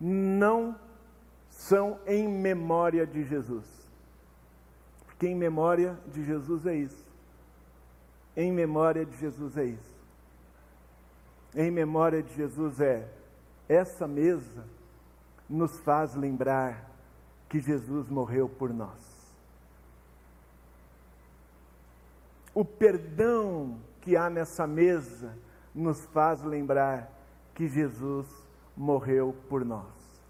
não 0.02 0.76
são 1.48 2.00
em 2.08 2.28
memória 2.28 3.06
de 3.06 3.24
Jesus? 3.24 3.68
Porque 5.06 5.28
em 5.28 5.36
memória 5.36 5.96
de 6.08 6.26
Jesus 6.26 6.66
é 6.66 6.74
isso. 6.74 7.06
Em 8.36 8.52
memória 8.52 9.06
de 9.06 9.16
Jesus 9.16 9.56
é 9.58 9.66
isso. 9.66 9.96
Em 11.54 11.70
memória 11.70 12.24
de 12.24 12.34
Jesus 12.34 12.82
é 12.82 13.08
essa 13.68 14.08
mesa 14.08 14.66
nos 15.48 15.80
faz 15.82 16.16
lembrar 16.16 16.90
que 17.48 17.60
Jesus 17.60 18.10
morreu 18.10 18.50
por 18.50 18.74
nós. 18.74 19.36
O 22.56 22.66
perdão 22.66 23.80
que 24.02 24.18
há 24.18 24.32
nessa 24.32 24.66
mesa 24.66 25.38
nos 25.76 26.04
faz 26.08 26.42
lembrar 26.42 27.19
que 27.60 27.68
Jesus 27.68 28.26
morreu 28.74 29.36
por 29.50 29.66
nós. 29.66 30.24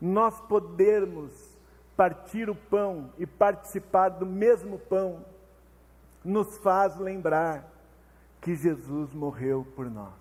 Nós 0.00 0.38
podermos 0.42 1.32
partir 1.96 2.48
o 2.48 2.54
pão 2.54 3.12
e 3.18 3.26
participar 3.26 4.10
do 4.10 4.24
mesmo 4.24 4.78
pão 4.78 5.24
nos 6.24 6.56
faz 6.58 6.96
lembrar 6.98 7.68
que 8.40 8.54
Jesus 8.54 9.12
morreu 9.12 9.66
por 9.74 9.90
nós. 9.90 10.14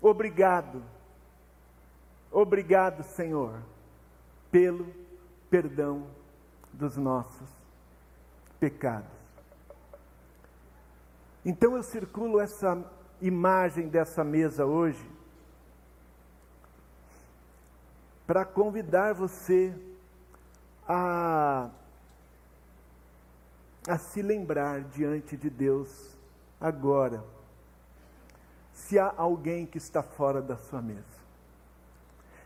Obrigado 0.00 0.82
Obrigado, 2.32 3.02
Senhor, 3.02 3.62
pelo 4.50 4.92
perdão 5.48 6.06
dos 6.72 6.96
nossos 6.96 7.48
pecados. 8.58 9.08
Então 11.44 11.76
eu 11.76 11.82
circulo 11.82 12.40
essa 12.40 12.84
imagem 13.20 13.88
dessa 13.88 14.24
mesa 14.24 14.66
hoje 14.66 15.15
para 18.26 18.44
convidar 18.44 19.14
você 19.14 19.72
a, 20.86 21.70
a 23.86 23.98
se 23.98 24.20
lembrar 24.20 24.82
diante 24.82 25.36
de 25.36 25.48
Deus 25.48 26.16
agora, 26.60 27.22
se 28.72 28.98
há 28.98 29.12
alguém 29.16 29.64
que 29.64 29.78
está 29.78 30.02
fora 30.02 30.42
da 30.42 30.56
sua 30.56 30.82
mesa. 30.82 31.16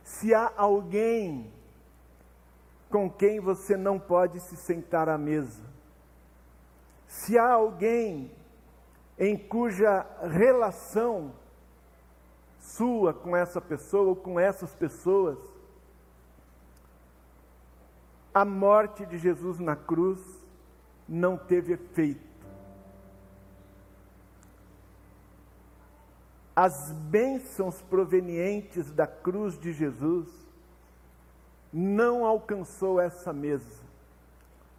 Se 0.05 0.35
há 0.35 0.53
alguém 0.57 1.51
com 2.91 3.09
quem 3.09 3.41
você 3.41 3.77
não 3.77 3.99
pode 3.99 4.41
se 4.41 4.57
sentar 4.57 5.09
à 5.09 5.17
mesa, 5.17 5.63
se 7.07 7.39
há 7.39 7.53
alguém 7.53 8.31
em 9.19 9.37
cuja 9.37 10.07
relação 10.23 11.33
sua 12.61 13.13
com 13.13 13.37
essa 13.37 13.61
pessoa 13.61 14.11
ou 14.11 14.17
com 14.17 14.39
essas 14.39 14.75
pessoas, 14.75 15.39
a 18.33 18.45
morte 18.45 19.05
de 19.07 19.19
Jesus 19.19 19.59
na 19.59 19.75
cruz 19.75 20.21
não 21.09 21.37
teve 21.37 21.73
efeito. 21.73 22.31
as 26.63 26.93
bênçãos 26.93 27.81
provenientes 27.81 28.91
da 28.91 29.07
cruz 29.07 29.59
de 29.59 29.73
Jesus 29.73 30.29
não 31.73 32.27
alcançou 32.27 33.01
essa 33.01 33.33
mesa, 33.33 33.83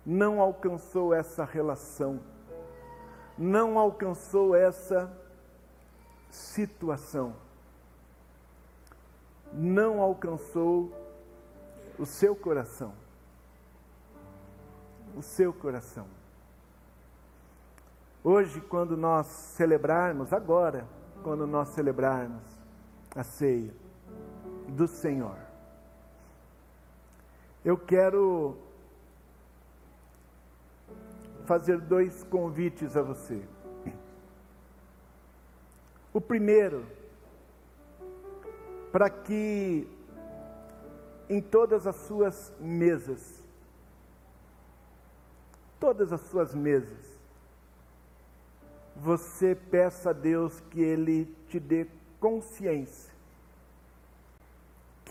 não 0.06 0.40
alcançou 0.40 1.12
essa 1.12 1.44
relação, 1.44 2.20
não 3.36 3.80
alcançou 3.80 4.56
essa 4.56 5.12
situação, 6.30 7.34
não 9.52 10.02
alcançou 10.02 10.92
o 11.98 12.06
seu 12.06 12.36
coração. 12.36 12.94
O 15.16 15.22
seu 15.22 15.54
coração. 15.54 16.08
Hoje, 18.24 18.62
quando 18.62 18.96
nós 18.96 19.28
celebrarmos, 19.28 20.32
agora, 20.32 20.88
quando 21.24 21.46
nós 21.48 21.70
celebrarmos 21.70 22.44
a 23.16 23.24
ceia. 23.24 23.74
do 24.68 24.88
Senhor. 24.88 25.38
Eu 27.64 27.78
quero 27.78 28.58
fazer 31.46 31.80
dois 31.82 32.24
convites 32.24 32.96
a 32.96 33.02
você. 33.02 33.44
O 36.14 36.22
primeiro, 36.22 36.86
para 38.92 39.10
que 39.10 39.88
em 41.30 41.42
todas 41.42 41.86
as 41.88 41.96
suas 41.98 42.54
mesas, 42.60 43.41
todas 45.82 46.14
as 46.14 46.22
suas 46.22 46.56
mesas, 46.56 47.20
você 48.96 49.54
peça 49.54 50.12
a 50.12 50.14
Deus 50.14 50.62
que 50.70 50.80
Ele 50.80 51.26
te 51.50 51.60
dê 51.60 51.86
consciência 52.20 53.12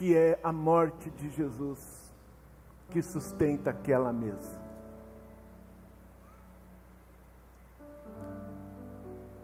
que 0.01 0.17
é 0.17 0.41
a 0.43 0.51
morte 0.51 1.11
de 1.11 1.29
Jesus 1.29 1.79
que 2.89 3.03
sustenta 3.03 3.69
aquela 3.69 4.11
mesa. 4.11 4.59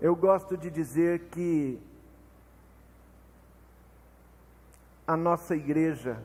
Eu 0.00 0.16
gosto 0.16 0.56
de 0.56 0.70
dizer 0.70 1.28
que 1.28 1.78
a 5.06 5.14
nossa 5.14 5.54
igreja, 5.54 6.22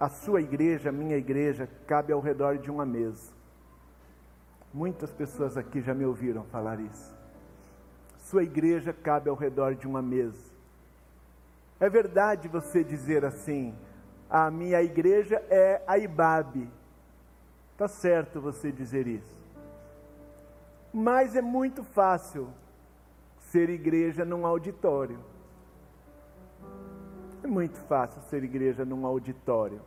a 0.00 0.08
sua 0.08 0.40
igreja, 0.40 0.88
a 0.88 0.92
minha 0.92 1.18
igreja, 1.18 1.68
cabe 1.86 2.14
ao 2.14 2.20
redor 2.20 2.56
de 2.56 2.70
uma 2.70 2.86
mesa. 2.86 3.35
Muitas 4.76 5.10
pessoas 5.10 5.56
aqui 5.56 5.80
já 5.80 5.94
me 5.94 6.04
ouviram 6.04 6.44
falar 6.44 6.78
isso. 6.78 7.16
Sua 8.18 8.42
igreja 8.42 8.92
cabe 8.92 9.30
ao 9.30 9.34
redor 9.34 9.74
de 9.74 9.86
uma 9.86 10.02
mesa. 10.02 10.52
É 11.80 11.88
verdade 11.88 12.46
você 12.46 12.84
dizer 12.84 13.24
assim: 13.24 13.74
a 14.28 14.50
minha 14.50 14.82
igreja 14.82 15.42
é 15.48 15.82
a 15.86 15.96
IBAB. 15.96 16.68
Tá 17.78 17.88
certo 17.88 18.38
você 18.38 18.70
dizer 18.70 19.06
isso. 19.06 19.34
Mas 20.92 21.34
é 21.34 21.40
muito 21.40 21.82
fácil 21.82 22.46
ser 23.50 23.70
igreja 23.70 24.26
num 24.26 24.44
auditório. 24.44 25.18
É 27.42 27.46
muito 27.46 27.78
fácil 27.88 28.20
ser 28.28 28.44
igreja 28.44 28.84
num 28.84 29.06
auditório. 29.06 29.80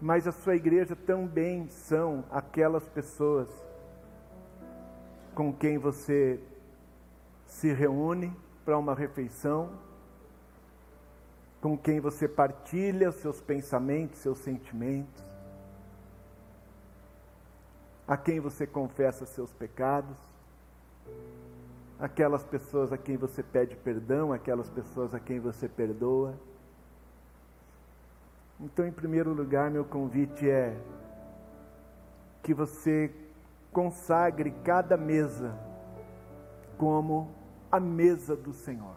Mas 0.00 0.26
a 0.26 0.32
sua 0.32 0.56
igreja 0.56 0.96
também 0.96 1.68
são 1.68 2.24
aquelas 2.30 2.88
pessoas 2.88 3.48
com 5.34 5.52
quem 5.52 5.76
você 5.76 6.40
se 7.44 7.72
reúne 7.72 8.34
para 8.64 8.78
uma 8.78 8.94
refeição, 8.94 9.70
com 11.60 11.76
quem 11.76 12.00
você 12.00 12.26
partilha 12.26 13.12
seus 13.12 13.40
pensamentos, 13.40 14.18
seus 14.20 14.38
sentimentos, 14.38 15.22
a 18.08 18.16
quem 18.16 18.40
você 18.40 18.66
confessa 18.66 19.26
seus 19.26 19.52
pecados, 19.52 20.16
aquelas 21.98 22.42
pessoas 22.42 22.92
a 22.92 22.96
quem 22.96 23.16
você 23.16 23.42
pede 23.42 23.76
perdão, 23.76 24.32
aquelas 24.32 24.70
pessoas 24.70 25.14
a 25.14 25.20
quem 25.20 25.38
você 25.38 25.68
perdoa. 25.68 26.34
Então, 28.60 28.86
em 28.86 28.92
primeiro 28.92 29.32
lugar, 29.32 29.70
meu 29.70 29.84
convite 29.84 30.48
é 30.48 30.76
que 32.42 32.52
você 32.52 33.10
consagre 33.72 34.50
cada 34.64 34.96
mesa 34.96 35.58
como 36.76 37.30
a 37.72 37.80
mesa 37.80 38.36
do 38.36 38.52
Senhor. 38.52 38.96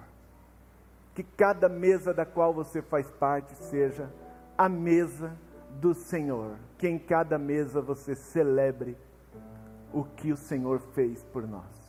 Que 1.14 1.24
cada 1.24 1.70
mesa 1.70 2.14
da 2.14 2.26
qual 2.26 2.54
você 2.54 2.82
faz 2.82 3.10
parte 3.12 3.54
seja 3.56 4.10
a 4.58 4.68
mesa 4.68 5.38
do 5.80 5.94
Senhor. 5.94 6.58
Que 6.78 6.88
em 6.88 7.00
cada 7.00 7.38
mesa 7.38 7.82
você 7.82 8.16
celebre 8.16 8.98
o 9.94 10.04
que 10.04 10.32
o 10.32 10.38
Senhor 10.38 10.80
fez 10.94 11.24
por 11.24 11.48
nós. 11.48 11.84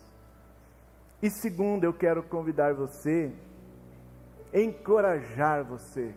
E 1.23 1.31
segundo, 1.31 1.85
eu 1.85 1.93
quero 1.93 2.23
convidar 2.23 2.75
você, 2.75 3.33
encorajar 4.53 5.65
você, 5.65 6.15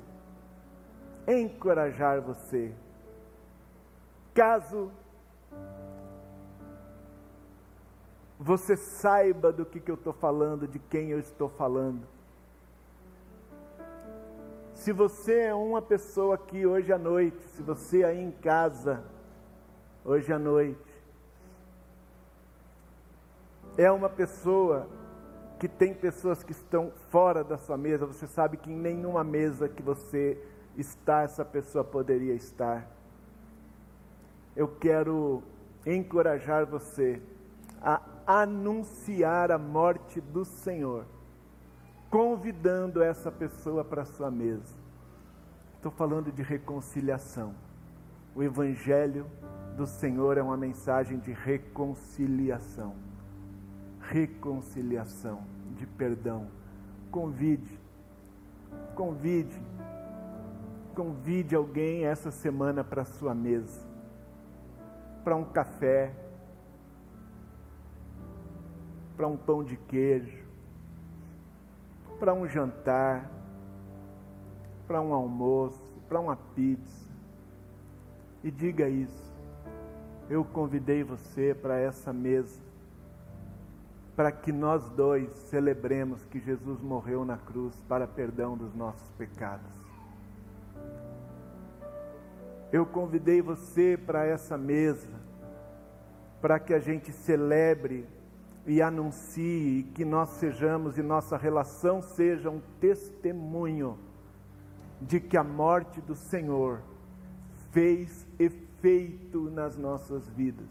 encorajar 1.28 2.22
você. 2.22 2.74
Caso 4.34 4.92
você 8.40 8.78
saiba 8.78 9.52
do 9.52 9.66
que, 9.66 9.80
que 9.80 9.90
eu 9.90 9.96
estou 9.96 10.14
falando, 10.14 10.68
de 10.68 10.80
quem 10.80 11.10
eu 11.10 11.20
estou 11.20 11.50
falando. 11.50 12.06
Se 14.76 14.94
você 14.94 15.42
é 15.42 15.56
uma 15.56 15.82
pessoa 15.82 16.36
aqui 16.36 16.66
hoje 16.66 16.94
à 16.94 17.00
noite, 17.00 17.42
se 17.50 17.64
você 17.64 18.04
aí 18.04 18.22
em 18.22 18.32
casa, 18.32 19.04
hoje 20.06 20.32
à 20.32 20.38
noite, 20.38 20.80
é 23.76 23.92
uma 23.92 24.08
pessoa 24.08 24.88
que 25.60 25.68
tem 25.68 25.94
pessoas 25.94 26.44
que 26.44 26.52
estão 26.52 26.92
fora 27.10 27.44
da 27.44 27.58
sua 27.58 27.76
mesa, 27.76 28.06
você 28.06 28.28
sabe 28.28 28.58
que 28.58 28.72
em 28.72 28.76
nenhuma 28.76 29.24
mesa 29.24 29.68
que 29.68 29.82
você 29.82 30.38
está, 30.78 31.24
essa 31.24 31.44
pessoa 31.44 31.84
poderia 31.84 32.34
estar. 32.34 32.88
Eu 34.56 34.68
quero 34.68 35.44
encorajar 35.86 36.66
você 36.66 37.22
a 37.82 38.02
anunciar 38.26 39.52
a 39.52 39.58
morte 39.58 40.20
do 40.20 40.44
Senhor, 40.44 41.06
convidando 42.10 43.02
essa 43.02 43.32
pessoa 43.32 43.84
para 43.84 44.06
sua 44.06 44.30
mesa. 44.30 44.76
Estou 45.76 45.92
falando 45.92 46.32
de 46.32 46.42
reconciliação. 46.42 47.54
O 48.36 48.44
Evangelho 48.44 49.26
do 49.76 49.86
Senhor 49.86 50.38
é 50.38 50.42
uma 50.42 50.58
mensagem 50.58 51.20
de 51.20 51.32
reconciliação. 51.32 52.96
Reconciliação, 54.02 55.44
de 55.76 55.86
perdão. 55.86 56.48
Convide, 57.12 57.80
convide, 58.96 59.62
convide 60.98 61.56
alguém 61.56 62.06
essa 62.06 62.32
semana 62.32 62.84
para 62.84 63.06
sua 63.06 63.32
mesa, 63.32 63.88
para 65.24 65.36
um 65.36 65.46
café, 65.46 66.12
para 69.16 69.28
um 69.28 69.38
pão 69.38 69.64
de 69.64 69.78
queijo, 69.78 70.44
para 72.20 72.34
um 72.34 72.48
jantar, 72.48 73.30
para 74.88 75.00
um 75.00 75.14
almoço, 75.14 75.86
para 76.10 76.20
uma 76.20 76.36
pizza. 76.36 77.12
E 78.44 78.50
diga 78.50 78.90
isso. 78.90 79.32
Eu 80.28 80.44
convidei 80.44 81.04
você 81.04 81.54
para 81.54 81.78
essa 81.78 82.12
mesa, 82.12 82.60
para 84.16 84.32
que 84.32 84.52
nós 84.52 84.90
dois 84.90 85.30
celebremos 85.52 86.26
que 86.26 86.40
Jesus 86.40 86.82
morreu 86.82 87.24
na 87.24 87.38
cruz 87.38 87.80
para 87.88 88.08
perdão 88.08 88.58
dos 88.58 88.74
nossos 88.74 89.12
pecados. 89.12 89.77
Eu 92.72 92.86
convidei 92.86 93.42
você 93.42 93.98
para 93.98 94.26
essa 94.26 94.58
mesa, 94.58 95.10
para 96.42 96.60
que 96.60 96.74
a 96.74 96.80
gente 96.80 97.12
celebre 97.12 98.06
e 98.66 98.82
anuncie 98.82 99.84
que 99.96 100.04
nós 100.04 100.32
sejamos 100.32 100.98
e 100.98 101.02
nossa 101.02 101.38
relação 101.38 102.02
seja 102.02 102.50
um 102.50 102.62
testemunho 102.82 103.98
de 105.02 105.22
que 105.22 105.38
a 105.38 105.44
morte 105.44 106.02
do 106.02 106.16
Senhor 106.16 106.82
fez 107.72 108.28
efeito 108.38 109.50
nas 109.50 109.78
nossas 109.78 110.28
vidas, 110.28 110.68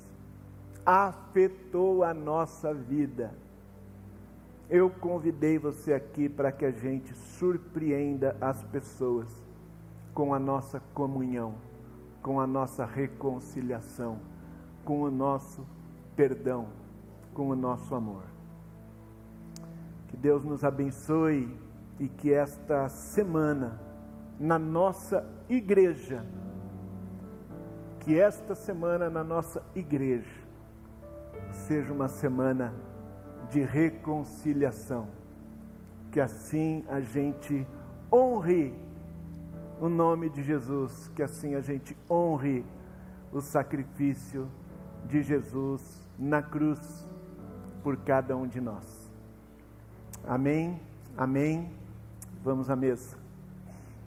afetou 0.85 2.05
a 2.05 2.13
nossa 2.13 2.75
vida. 2.75 3.33
Eu 4.69 4.91
convidei 4.91 5.59
você 5.59 5.95
aqui 5.95 6.29
para 6.29 6.53
que 6.53 6.65
a 6.65 6.71
gente 6.71 7.15
surpreenda 7.15 8.37
as 8.41 8.63
pessoas 8.65 9.29
com 10.13 10.35
a 10.35 10.39
nossa 10.39 10.81
comunhão, 10.93 11.55
com 12.27 12.41
a 12.41 12.47
nossa 12.47 12.85
reconciliação, 12.85 14.19
com 14.85 15.03
o 15.03 15.11
nosso 15.13 15.65
perdão 16.17 16.67
com 17.37 17.51
o 17.51 17.55
nosso 17.55 17.95
amor. 17.95 18.25
Que 20.09 20.17
Deus 20.17 20.43
nos 20.43 20.65
abençoe 20.65 21.55
e 22.01 22.09
que 22.09 22.33
esta 22.33 22.89
semana, 22.89 23.79
na 24.41 24.59
nossa 24.59 25.23
igreja, 25.47 26.25
que 28.01 28.19
esta 28.19 28.55
semana 28.55 29.11
na 29.11 29.23
nossa 29.23 29.63
igreja 29.75 30.43
seja 31.53 31.93
uma 31.93 32.09
semana 32.09 32.73
de 33.51 33.61
reconciliação. 33.61 35.09
Que 36.11 36.21
assim 36.21 36.87
a 36.89 37.01
gente 37.01 37.67
honre 38.11 38.75
o 39.81 39.89
nome 39.89 40.29
de 40.29 40.43
Jesus, 40.43 41.11
que 41.15 41.23
assim 41.23 41.55
a 41.55 41.61
gente 41.61 41.97
honre 42.11 42.65
o 43.33 43.41
sacrifício 43.41 44.49
de 45.05 45.23
Jesus 45.23 46.03
na 46.19 46.43
cruz 46.43 47.07
por 47.83 47.97
cada 47.99 48.37
um 48.37 48.47
de 48.47 48.61
nós. 48.61 49.11
Amém? 50.27 50.81
Amém. 51.17 51.71
Vamos 52.43 52.71
à 52.71 52.77
mesa. 52.77 53.26